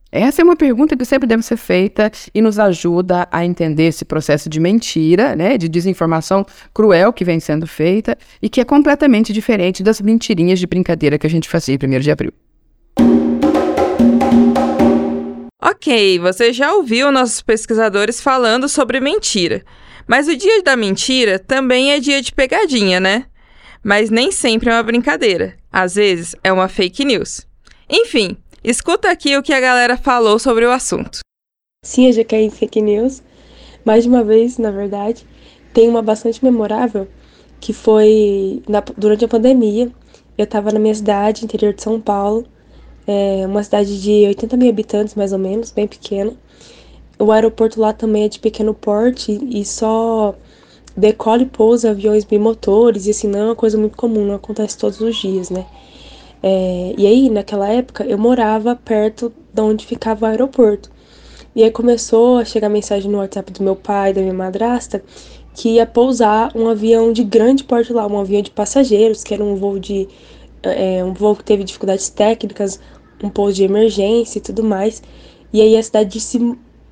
Essa 0.10 0.42
é 0.42 0.44
uma 0.46 0.56
pergunta 0.56 0.96
que 0.96 1.04
sempre 1.04 1.28
deve 1.28 1.44
ser 1.44 1.58
feita 1.58 2.10
e 2.34 2.42
nos 2.42 2.58
ajuda 2.58 3.28
a 3.30 3.44
entender 3.44 3.88
esse 3.88 4.06
processo 4.06 4.50
de 4.50 4.62
mentira, 4.62 5.36
né, 5.36 5.58
de 5.58 5.68
desinformação 5.68 6.46
cruel 6.74 7.12
que 7.12 7.26
vem 7.26 7.42
sendo 7.42 7.68
feita 7.68 8.18
e 8.42 8.48
que 8.48 8.62
é 8.62 8.64
completamente 8.64 9.34
diferente 9.34 9.84
das 9.84 10.00
mentirinhas 10.00 10.60
de 10.60 10.66
brincadeira 10.66 11.20
que 11.20 11.28
a 11.28 11.30
gente 11.30 11.50
fazia 11.50 11.76
em 11.76 11.98
1 11.98 12.00
de 12.00 12.10
abril. 12.10 12.32
Ok, 15.62 16.20
você 16.20 16.54
já 16.54 16.74
ouviu 16.74 17.12
nossos 17.12 17.42
pesquisadores 17.42 18.22
falando 18.22 18.70
sobre 18.70 19.00
mentira. 19.00 19.64
Mas 20.08 20.28
o 20.28 20.36
dia 20.36 20.64
da 20.64 20.76
mentira 20.76 21.38
também 21.38 21.92
é 21.92 22.00
dia 22.00 22.22
de 22.22 22.32
pegadinha, 22.32 23.00
né? 23.00 23.26
Mas 23.84 24.10
nem 24.10 24.32
sempre 24.32 24.70
é 24.70 24.74
uma 24.74 24.84
brincadeira. 24.84 25.58
Às 25.72 25.96
vezes 25.96 26.36
é 26.44 26.52
uma 26.52 26.68
fake 26.68 27.06
news. 27.06 27.46
Enfim, 27.90 28.38
Escuta 28.64 29.10
aqui 29.10 29.38
o 29.38 29.44
que 29.44 29.54
a 29.54 29.60
galera 29.60 29.96
falou 29.96 30.38
sobre 30.38 30.66
o 30.66 30.72
assunto. 30.72 31.20
Sim, 31.86 32.08
eu 32.08 32.14
já 32.14 32.26
caí 32.26 32.44
em 32.44 32.50
fake 32.50 32.82
news. 32.82 33.24
Mais 33.86 34.04
de 34.04 34.10
uma 34.10 34.24
vez, 34.24 34.58
na 34.58 34.70
verdade. 34.70 35.26
Tem 35.74 35.88
uma 35.88 36.02
bastante 36.02 36.44
memorável 36.44 37.08
que 37.62 37.72
foi 37.72 38.62
na, 38.68 38.82
durante 38.98 39.24
a 39.24 39.30
pandemia. 39.30 39.90
Eu 40.38 40.44
estava 40.44 40.72
na 40.72 40.80
minha 40.80 40.94
cidade, 40.94 41.46
interior 41.46 41.74
de 41.74 41.82
São 41.82 42.02
Paulo. 42.02 42.46
É 43.12 43.44
uma 43.48 43.64
cidade 43.64 44.00
de 44.00 44.28
80 44.28 44.56
mil 44.56 44.70
habitantes, 44.70 45.16
mais 45.16 45.34
ou 45.34 45.40
menos, 45.40 45.72
bem 45.72 45.88
pequena. 45.88 46.32
O 47.18 47.32
aeroporto 47.32 47.82
lá 47.82 47.92
também 47.92 48.26
é 48.26 48.30
de 48.30 48.40
pequeno 48.40 48.72
porte 48.72 49.32
e 49.50 49.66
só 49.66 50.36
decola 50.96 51.42
e 51.42 51.48
pousa 51.48 51.90
aviões 51.90 52.24
bimotores. 52.24 53.08
E 53.08 53.10
assim, 53.10 53.28
não 53.28 53.40
é 53.40 53.46
uma 53.46 53.56
coisa 53.56 53.80
muito 53.80 53.98
comum, 53.98 54.24
não 54.26 54.36
acontece 54.36 54.78
todos 54.78 55.02
os 55.02 55.16
dias, 55.16 55.50
né? 55.50 55.66
É, 56.44 56.94
e 57.00 57.08
aí, 57.08 57.32
naquela 57.32 57.68
época, 57.68 58.04
eu 58.06 58.18
morava 58.20 58.76
perto 58.76 59.34
de 59.52 59.60
onde 59.60 59.88
ficava 59.88 60.28
o 60.28 60.30
aeroporto. 60.30 60.92
E 61.56 61.64
aí 61.64 61.72
começou 61.72 62.38
a 62.38 62.46
chegar 62.46 62.70
mensagem 62.70 63.10
no 63.10 63.18
WhatsApp 63.18 63.52
do 63.52 63.64
meu 63.64 63.76
pai, 63.76 64.14
da 64.14 64.22
minha 64.22 64.36
madrasta, 64.36 65.04
que 65.56 65.70
ia 65.70 65.86
pousar 65.88 66.56
um 66.56 66.70
avião 66.70 67.12
de 67.12 67.24
grande 67.24 67.64
porte 67.64 67.92
lá, 67.92 68.06
um 68.06 68.20
avião 68.20 68.44
de 68.44 68.52
passageiros, 68.52 69.24
que 69.24 69.34
era 69.34 69.44
um 69.44 69.56
voo 69.56 69.80
de. 69.80 70.08
É, 70.62 71.04
um 71.04 71.12
voo 71.12 71.36
que 71.36 71.44
teve 71.44 71.64
dificuldades 71.64 72.10
técnicas, 72.10 72.80
um 73.24 73.30
pouso 73.30 73.56
de 73.56 73.64
emergência 73.64 74.40
e 74.40 74.42
tudo 74.42 74.64
mais. 74.64 75.02
E 75.52 75.62
aí 75.62 75.78
a 75.78 75.84
cidade 75.84 76.20
se 76.20 76.40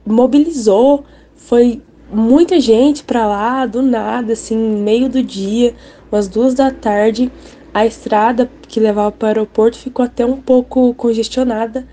mobilizou, 0.05 1.03
foi 1.35 1.81
muita 2.11 2.59
gente 2.59 3.03
para 3.03 3.27
lá, 3.27 3.65
do 3.65 3.81
nada, 3.81 4.33
assim, 4.33 4.57
meio 4.57 5.09
do 5.09 5.21
dia, 5.21 5.75
umas 6.11 6.27
duas 6.27 6.53
da 6.53 6.71
tarde 6.71 7.31
a 7.77 7.85
estrada 7.85 8.49
que 8.67 8.79
levava 8.79 9.11
para 9.11 9.25
o 9.25 9.27
aeroporto 9.27 9.77
ficou 9.77 10.03
até 10.03 10.25
um 10.25 10.37
pouco 10.37 10.95
congestionada, 10.95 11.87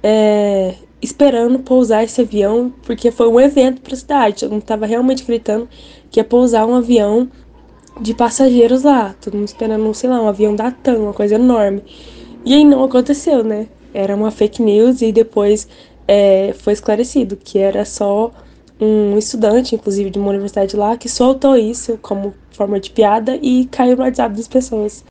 é, 0.00 0.74
esperando 1.02 1.58
pousar 1.58 2.04
esse 2.04 2.20
avião, 2.20 2.72
porque 2.84 3.10
foi 3.10 3.26
um 3.26 3.40
evento 3.40 3.80
para 3.80 3.94
a 3.94 3.96
cidade. 3.96 4.40
Todo 4.40 4.52
mundo 4.52 4.62
estava 4.62 4.86
realmente 4.86 5.24
gritando 5.24 5.68
que 6.08 6.20
ia 6.20 6.24
pousar 6.24 6.64
um 6.66 6.76
avião 6.76 7.28
de 8.00 8.14
passageiros 8.14 8.84
lá. 8.84 9.12
Todo 9.20 9.36
mundo 9.36 9.48
esperando, 9.48 9.92
sei 9.92 10.08
lá, 10.08 10.22
um 10.22 10.28
avião 10.28 10.54
da 10.54 10.70
TAM, 10.70 10.98
uma 10.98 11.12
coisa 11.12 11.34
enorme. 11.34 11.82
E 12.44 12.54
aí 12.54 12.64
não 12.64 12.84
aconteceu, 12.84 13.42
né? 13.42 13.66
Era 13.92 14.14
uma 14.14 14.30
fake 14.30 14.60
news 14.60 15.00
e 15.02 15.12
depois 15.12 15.68
é, 16.06 16.54
foi 16.58 16.72
esclarecido 16.72 17.36
que 17.36 17.58
era 17.58 17.84
só 17.84 18.32
um 18.80 19.16
estudante, 19.16 19.74
inclusive 19.74 20.10
de 20.10 20.18
uma 20.18 20.30
universidade 20.30 20.76
lá, 20.76 20.96
que 20.96 21.08
soltou 21.08 21.56
isso 21.56 21.98
como 22.02 22.34
forma 22.50 22.78
de 22.78 22.90
piada 22.90 23.38
e 23.40 23.66
caiu 23.70 23.96
no 23.96 24.02
WhatsApp 24.02 24.36
das 24.36 24.48
pessoas. 24.48 25.04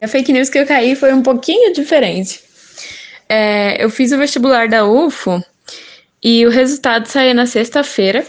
A 0.00 0.06
fake 0.06 0.32
news 0.32 0.48
que 0.48 0.58
eu 0.58 0.66
caí 0.66 0.94
foi 0.94 1.12
um 1.12 1.22
pouquinho 1.22 1.72
diferente. 1.72 2.40
É, 3.28 3.82
eu 3.82 3.90
fiz 3.90 4.12
o 4.12 4.18
vestibular 4.18 4.68
da 4.68 4.86
UFO 4.86 5.42
e 6.22 6.46
o 6.46 6.50
resultado 6.50 7.06
saía 7.06 7.34
na 7.34 7.46
sexta-feira 7.46 8.24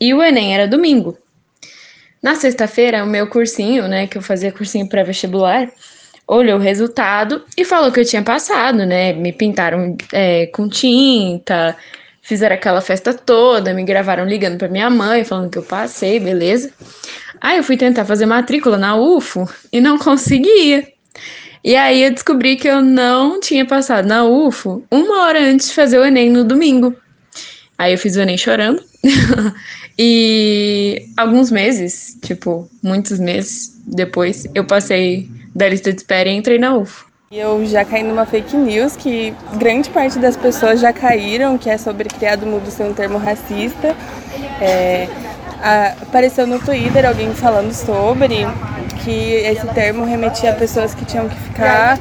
e 0.00 0.12
o 0.12 0.22
Enem 0.22 0.54
era 0.54 0.68
domingo. 0.68 1.16
Na 2.22 2.34
sexta-feira, 2.34 3.04
o 3.04 3.06
meu 3.06 3.28
cursinho, 3.28 3.86
né, 3.86 4.06
que 4.06 4.18
eu 4.18 4.22
fazia 4.22 4.50
cursinho 4.50 4.88
pré-vestibular, 4.88 5.70
olhou 6.26 6.58
o 6.58 6.62
resultado 6.62 7.42
e 7.56 7.64
falou 7.64 7.92
que 7.92 8.00
eu 8.00 8.04
tinha 8.04 8.22
passado, 8.22 8.84
né? 8.86 9.12
Me 9.12 9.32
pintaram 9.32 9.96
é, 10.12 10.46
com 10.46 10.68
tinta, 10.68 11.76
fizeram 12.22 12.54
aquela 12.54 12.80
festa 12.80 13.12
toda, 13.12 13.74
me 13.74 13.84
gravaram 13.84 14.24
ligando 14.24 14.58
para 14.58 14.68
minha 14.68 14.88
mãe, 14.88 15.24
falando 15.24 15.50
que 15.50 15.58
eu 15.58 15.62
passei, 15.62 16.18
beleza. 16.18 16.72
Aí 17.40 17.58
eu 17.58 17.64
fui 17.64 17.76
tentar 17.76 18.04
fazer 18.04 18.26
matrícula 18.26 18.78
na 18.78 18.96
UFO 18.96 19.48
e 19.72 19.80
não 19.80 19.98
conseguia. 19.98 20.88
E 21.62 21.76
aí 21.76 22.02
eu 22.02 22.10
descobri 22.10 22.56
que 22.56 22.68
eu 22.68 22.82
não 22.82 23.40
tinha 23.40 23.66
passado 23.66 24.06
na 24.06 24.24
UFO 24.24 24.84
uma 24.90 25.22
hora 25.22 25.40
antes 25.40 25.68
de 25.68 25.74
fazer 25.74 25.98
o 25.98 26.04
Enem 26.04 26.30
no 26.30 26.44
domingo. 26.44 26.94
Aí 27.76 27.92
eu 27.92 27.98
fiz 27.98 28.16
o 28.16 28.20
Enem 28.20 28.38
chorando. 28.38 28.82
e 29.98 31.06
alguns 31.16 31.50
meses, 31.50 32.18
tipo, 32.22 32.68
muitos 32.82 33.18
meses 33.18 33.78
depois, 33.86 34.46
eu 34.54 34.64
passei 34.64 35.28
da 35.54 35.68
lista 35.68 35.92
de 35.92 35.98
espera 35.98 36.28
e 36.28 36.36
entrei 36.36 36.58
na 36.58 36.74
UFO. 36.76 37.06
Eu 37.30 37.64
já 37.66 37.84
caí 37.84 38.02
numa 38.02 38.24
fake 38.26 38.56
news 38.56 38.94
que 38.96 39.34
grande 39.56 39.90
parte 39.90 40.18
das 40.18 40.36
pessoas 40.36 40.80
já 40.80 40.92
caíram, 40.92 41.58
que 41.58 41.68
é 41.68 41.76
sobre 41.76 42.08
criado 42.08 42.46
mudo 42.46 42.70
ser 42.70 42.84
um 42.84 42.92
termo 42.92 43.18
racista. 43.18 43.94
É, 44.60 45.08
a, 45.60 45.94
apareceu 46.02 46.46
no 46.46 46.58
Twitter 46.58 47.04
alguém 47.06 47.34
falando 47.34 47.72
sobre 47.72 48.46
que 49.02 49.10
esse 49.10 49.66
termo 49.68 50.04
remetia 50.04 50.50
a 50.50 50.54
pessoas 50.54 50.94
que 50.94 51.04
tinham 51.04 51.28
que 51.28 51.36
ficar 51.36 51.98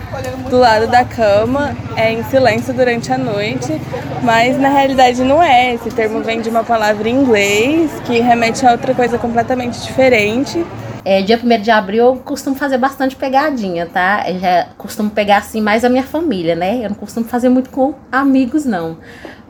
do 0.49 0.57
lado 0.57 0.87
da 0.87 1.03
cama 1.03 1.75
é, 1.95 2.11
em 2.11 2.23
silêncio 2.25 2.73
durante 2.73 3.11
a 3.11 3.17
noite, 3.17 3.81
mas 4.21 4.57
na 4.59 4.69
realidade 4.69 5.23
não 5.23 5.41
é. 5.41 5.73
Esse 5.73 5.89
termo 5.89 6.21
vem 6.21 6.41
de 6.41 6.49
uma 6.49 6.63
palavra 6.63 7.09
em 7.09 7.15
inglês 7.15 7.91
que 8.05 8.19
remete 8.19 8.65
a 8.65 8.71
outra 8.71 8.93
coisa 8.93 9.17
completamente 9.17 9.81
diferente. 9.81 10.63
É, 11.05 11.21
dia 11.21 11.37
1 11.37 11.61
de 11.61 11.69
abril 11.69 12.05
eu 12.05 12.15
costumo 12.17 12.55
fazer 12.55 12.77
bastante 12.77 13.15
pegadinha, 13.15 13.85
tá? 13.85 14.23
Eu 14.27 14.39
já 14.39 14.67
costumo 14.77 15.09
pegar 15.09 15.37
assim 15.37 15.59
mais 15.59 15.83
a 15.83 15.89
minha 15.89 16.03
família, 16.03 16.55
né? 16.55 16.85
Eu 16.85 16.89
não 16.89 16.95
costumo 16.95 17.25
fazer 17.25 17.49
muito 17.49 17.69
com 17.69 17.93
amigos, 18.11 18.65
não. 18.65 18.97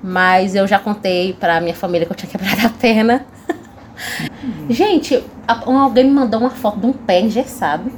Mas 0.01 0.55
eu 0.55 0.67
já 0.67 0.79
contei 0.79 1.33
pra 1.33 1.61
minha 1.61 1.75
família 1.75 2.05
que 2.05 2.11
eu 2.11 2.17
tinha 2.17 2.29
quebrado 2.29 2.65
a 2.65 2.69
perna. 2.69 3.25
Gente, 4.69 5.23
alguém 5.47 6.05
me 6.05 6.11
mandou 6.11 6.39
uma 6.39 6.49
foto 6.49 6.79
de 6.79 6.87
um 6.87 6.93
pé 6.93 7.21
engessado. 7.21 7.91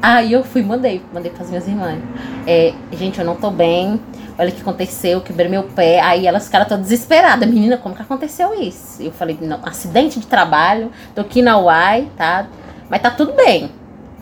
Aí 0.00 0.32
eu 0.32 0.44
fui 0.44 0.62
mandei, 0.62 1.02
mandei 1.12 1.30
para 1.32 1.42
as 1.42 1.48
minhas 1.50 1.66
irmãs. 1.66 1.98
É, 2.46 2.72
gente, 2.92 3.18
eu 3.18 3.24
não 3.24 3.34
tô 3.34 3.50
bem. 3.50 4.00
Olha 4.38 4.50
o 4.50 4.52
que 4.52 4.60
aconteceu, 4.60 5.20
quebrei 5.20 5.48
meu 5.48 5.64
pé. 5.64 6.00
Aí 6.00 6.26
elas 6.26 6.44
ficaram 6.44 6.64
todas 6.64 6.84
desesperadas. 6.84 7.48
Menina, 7.48 7.76
como 7.76 7.94
que 7.94 8.02
aconteceu 8.02 8.54
isso? 8.54 9.02
Eu 9.02 9.10
falei, 9.10 9.36
não, 9.40 9.58
acidente 9.64 10.20
de 10.20 10.26
trabalho, 10.28 10.92
tô 11.12 11.22
aqui 11.22 11.42
na 11.42 11.58
UAI, 11.58 12.08
tá? 12.16 12.46
Mas 12.88 13.02
tá 13.02 13.10
tudo 13.10 13.32
bem. 13.32 13.72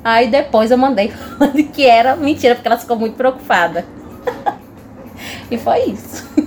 Aí 0.03 0.29
depois 0.29 0.71
eu 0.71 0.79
mandei 0.79 1.13
que 1.75 1.85
era 1.85 2.17
mentira, 2.17 2.55
porque 2.55 2.67
ela 2.67 2.79
ficou 2.79 2.97
muito 2.97 3.15
preocupada. 3.15 3.85
e 5.51 5.59
foi 5.59 5.91
isso. 5.91 6.46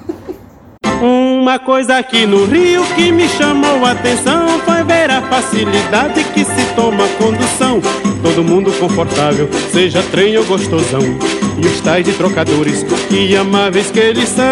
Uma 1.02 1.58
coisa 1.58 1.98
aqui 1.98 2.26
no 2.26 2.44
Rio 2.46 2.84
que 2.96 3.10
me 3.10 3.26
chamou 3.30 3.86
a 3.86 3.92
atenção 3.92 4.60
foi 4.66 4.84
ver 4.84 5.10
a 5.10 5.22
facilidade 5.22 6.22
que 6.26 6.44
se 6.44 6.66
toma 6.76 7.06
a 7.06 7.08
condução. 7.24 7.80
Todo 8.22 8.44
mundo 8.44 8.70
confortável, 8.78 9.50
seja 9.72 10.04
trem 10.12 10.38
ou 10.38 10.44
gostosão. 10.44 11.00
E 11.58 11.66
os 11.66 11.80
tais 11.80 12.04
de 12.04 12.12
trocadores, 12.12 12.84
que 13.08 13.34
amáveis 13.34 13.90
que 13.90 14.00
eles 14.00 14.28
são. 14.28 14.46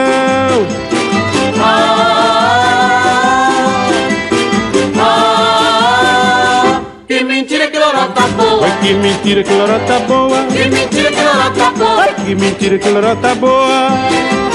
Ah, 1.60 2.30
ah, 5.00 6.82
que 7.08 7.24
mentira 7.26 7.68
que 7.68 7.78
lorota 7.78 8.22
boa. 8.22 8.66
Ai, 8.66 8.80
que 8.82 8.94
mentira 8.94 9.44
que 9.44 9.54
lorota 9.54 10.00
boa. 10.08 10.46
Que 10.46 10.70
mentira 10.70 11.12
que 11.12 11.22
lorota 11.22 11.72
boa. 11.72 12.02
Ai, 12.04 12.16
que 12.26 12.36
mentira 12.36 12.78
que 12.80 12.90
lorota 12.90 13.36
boa. 13.36 14.47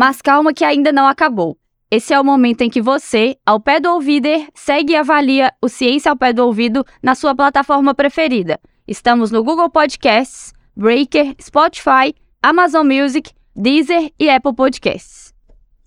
Mas 0.00 0.22
calma 0.22 0.54
que 0.54 0.64
ainda 0.64 0.90
não 0.90 1.06
acabou. 1.06 1.58
Esse 1.90 2.14
é 2.14 2.18
o 2.18 2.24
momento 2.24 2.62
em 2.62 2.70
que 2.70 2.80
você, 2.80 3.36
ao 3.44 3.60
pé 3.60 3.78
do 3.78 3.90
ouvider, 3.90 4.48
segue 4.54 4.94
e 4.94 4.96
avalia 4.96 5.52
o 5.60 5.68
Ciência 5.68 6.10
ao 6.10 6.16
Pé 6.16 6.32
do 6.32 6.42
Ouvido 6.42 6.86
na 7.02 7.14
sua 7.14 7.34
plataforma 7.34 7.94
preferida. 7.94 8.58
Estamos 8.88 9.30
no 9.30 9.44
Google 9.44 9.68
Podcasts, 9.68 10.54
Breaker, 10.74 11.34
Spotify, 11.38 12.14
Amazon 12.42 12.86
Music, 12.86 13.30
Deezer 13.54 14.10
e 14.18 14.30
Apple 14.30 14.54
Podcasts. 14.54 15.34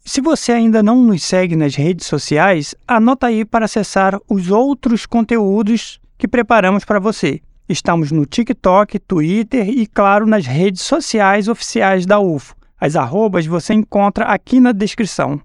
Se 0.05 0.21
você 0.21 0.51
ainda 0.51 0.83
não 0.83 1.01
nos 1.01 1.23
segue 1.23 1.55
nas 1.55 1.73
redes 1.73 2.05
sociais, 2.05 2.75
anota 2.87 3.25
aí 3.25 3.43
para 3.43 3.65
acessar 3.65 4.19
os 4.29 4.51
outros 4.51 5.07
conteúdos 5.07 5.99
que 6.19 6.27
preparamos 6.27 6.85
para 6.85 6.99
você. 6.99 7.41
Estamos 7.67 8.11
no 8.11 8.27
TikTok, 8.27 8.99
Twitter 8.99 9.67
e, 9.67 9.87
claro, 9.87 10.27
nas 10.27 10.45
redes 10.45 10.83
sociais 10.83 11.47
oficiais 11.47 12.05
da 12.05 12.19
UFO. 12.19 12.55
As 12.83 12.97
arrobas 12.97 13.45
você 13.45 13.73
encontra 13.73 14.25
aqui 14.25 14.59
na 14.59 14.73
descrição. 14.73 15.39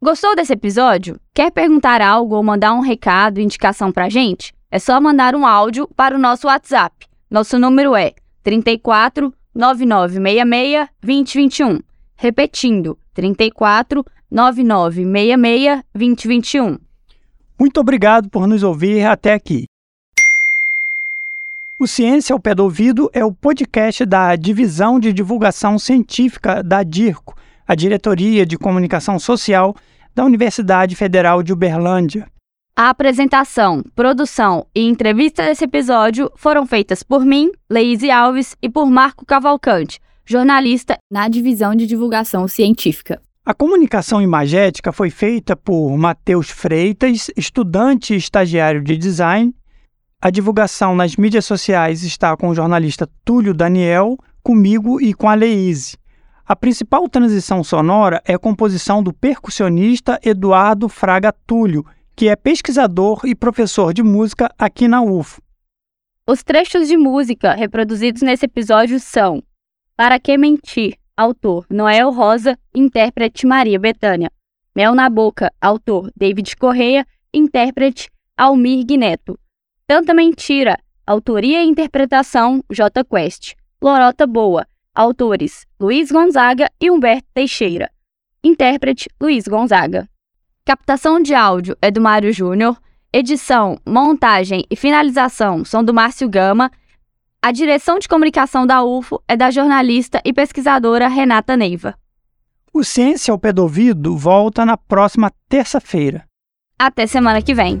Gostou 0.00 0.34
desse 0.34 0.54
episódio? 0.54 1.20
Quer 1.34 1.50
perguntar 1.50 2.00
algo 2.00 2.34
ou 2.34 2.42
mandar 2.42 2.72
um 2.72 2.80
recado, 2.80 3.42
indicação 3.42 3.92
pra 3.92 4.08
gente? 4.08 4.54
É 4.70 4.78
só 4.78 4.98
mandar 4.98 5.34
um 5.34 5.46
áudio 5.46 5.86
para 5.94 6.16
o 6.16 6.18
nosso 6.18 6.46
WhatsApp. 6.46 7.06
Nosso 7.30 7.58
número 7.58 7.94
é 7.94 8.14
34 8.42 9.34
9966 9.54 10.88
2021. 11.02 11.80
Repetindo, 12.16 12.98
34 13.12 14.02
9966 14.30 15.82
2021. 15.94 16.78
Muito 17.60 17.80
obrigado 17.80 18.30
por 18.30 18.46
nos 18.46 18.62
ouvir 18.62 19.04
até 19.04 19.34
aqui. 19.34 19.66
O 21.78 21.86
Ciência 21.86 22.32
ao 22.32 22.40
Pé 22.40 22.54
do 22.54 22.64
Ouvido 22.64 23.10
é 23.12 23.22
o 23.22 23.30
podcast 23.30 24.06
da 24.06 24.34
Divisão 24.34 24.98
de 24.98 25.12
Divulgação 25.12 25.78
Científica 25.78 26.62
da 26.62 26.82
DIRCO, 26.82 27.34
a 27.68 27.74
Diretoria 27.74 28.46
de 28.46 28.56
Comunicação 28.56 29.18
Social 29.18 29.76
da 30.14 30.24
Universidade 30.24 30.96
Federal 30.96 31.42
de 31.42 31.52
Uberlândia. 31.52 32.26
A 32.74 32.88
apresentação, 32.88 33.82
produção 33.94 34.66
e 34.74 34.88
entrevista 34.88 35.42
desse 35.44 35.64
episódio 35.64 36.32
foram 36.34 36.66
feitas 36.66 37.02
por 37.02 37.26
mim, 37.26 37.52
Leise 37.68 38.10
Alves, 38.10 38.56
e 38.62 38.70
por 38.70 38.86
Marco 38.86 39.26
Cavalcante, 39.26 40.00
jornalista 40.24 40.96
na 41.12 41.28
Divisão 41.28 41.74
de 41.74 41.86
Divulgação 41.86 42.48
Científica. 42.48 43.20
A 43.44 43.52
comunicação 43.52 44.22
imagética 44.22 44.92
foi 44.92 45.10
feita 45.10 45.54
por 45.54 45.94
Matheus 45.98 46.48
Freitas, 46.48 47.30
estudante 47.36 48.14
e 48.14 48.16
estagiário 48.16 48.82
de 48.82 48.96
design. 48.96 49.54
A 50.26 50.30
divulgação 50.30 50.96
nas 50.96 51.14
mídias 51.14 51.44
sociais 51.44 52.02
está 52.02 52.36
com 52.36 52.48
o 52.48 52.54
jornalista 52.54 53.08
Túlio 53.24 53.54
Daniel, 53.54 54.18
comigo 54.42 55.00
e 55.00 55.14
com 55.14 55.28
a 55.28 55.34
Leise. 55.34 55.96
A 56.44 56.56
principal 56.56 57.08
transição 57.08 57.62
sonora 57.62 58.20
é 58.24 58.34
a 58.34 58.38
composição 58.40 59.04
do 59.04 59.12
percussionista 59.12 60.18
Eduardo 60.24 60.88
Fraga 60.88 61.32
Túlio, 61.46 61.86
que 62.16 62.26
é 62.26 62.34
pesquisador 62.34 63.20
e 63.24 63.36
professor 63.36 63.94
de 63.94 64.02
música 64.02 64.52
aqui 64.58 64.88
na 64.88 65.00
UFO. 65.00 65.40
Os 66.26 66.42
trechos 66.42 66.88
de 66.88 66.96
música 66.96 67.54
reproduzidos 67.54 68.20
nesse 68.20 68.46
episódio 68.46 68.98
são 68.98 69.40
Para 69.96 70.18
Que 70.18 70.36
Mentir, 70.36 70.96
autor 71.16 71.64
Noel 71.70 72.10
Rosa, 72.10 72.58
intérprete 72.74 73.46
Maria 73.46 73.78
Bethânia. 73.78 74.28
Mel 74.74 74.92
na 74.92 75.08
Boca, 75.08 75.52
autor 75.60 76.10
David 76.16 76.56
Correia, 76.56 77.06
intérprete 77.32 78.10
Almir 78.36 78.84
Guineto. 78.84 79.38
Tanta 79.88 80.12
Mentira, 80.12 80.80
autoria 81.06 81.62
e 81.62 81.68
interpretação 81.68 82.60
J 82.68 83.04
Quest. 83.04 83.54
Lorota 83.80 84.26
Boa, 84.26 84.66
autores 84.92 85.64
Luiz 85.78 86.10
Gonzaga 86.10 86.68
e 86.80 86.90
Humberto 86.90 87.28
Teixeira. 87.32 87.88
Intérprete 88.42 89.08
Luiz 89.20 89.46
Gonzaga. 89.46 90.08
Captação 90.64 91.22
de 91.22 91.34
áudio 91.34 91.76
é 91.80 91.88
do 91.88 92.00
Mário 92.00 92.32
Júnior. 92.32 92.76
Edição, 93.12 93.78
montagem 93.86 94.64
e 94.68 94.74
finalização 94.74 95.64
são 95.64 95.84
do 95.84 95.94
Márcio 95.94 96.28
Gama. 96.28 96.68
A 97.40 97.52
direção 97.52 98.00
de 98.00 98.08
comunicação 98.08 98.66
da 98.66 98.82
UFO 98.82 99.22
é 99.28 99.36
da 99.36 99.52
jornalista 99.52 100.20
e 100.24 100.32
pesquisadora 100.32 101.06
Renata 101.06 101.56
Neiva. 101.56 101.94
O 102.74 102.82
Ciência 102.82 103.30
ao 103.30 103.38
Pé 103.38 103.52
do 103.52 103.62
Ouvido 103.62 104.16
volta 104.16 104.66
na 104.66 104.76
próxima 104.76 105.30
terça-feira. 105.48 106.24
Até 106.76 107.06
semana 107.06 107.40
que 107.40 107.54
vem. 107.54 107.78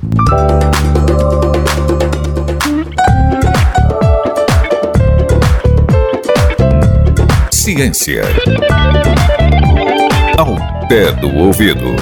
Ciência. 7.66 8.22
Ao 10.38 10.54
pé 10.86 11.10
do 11.10 11.34
ouvido. 11.34 11.96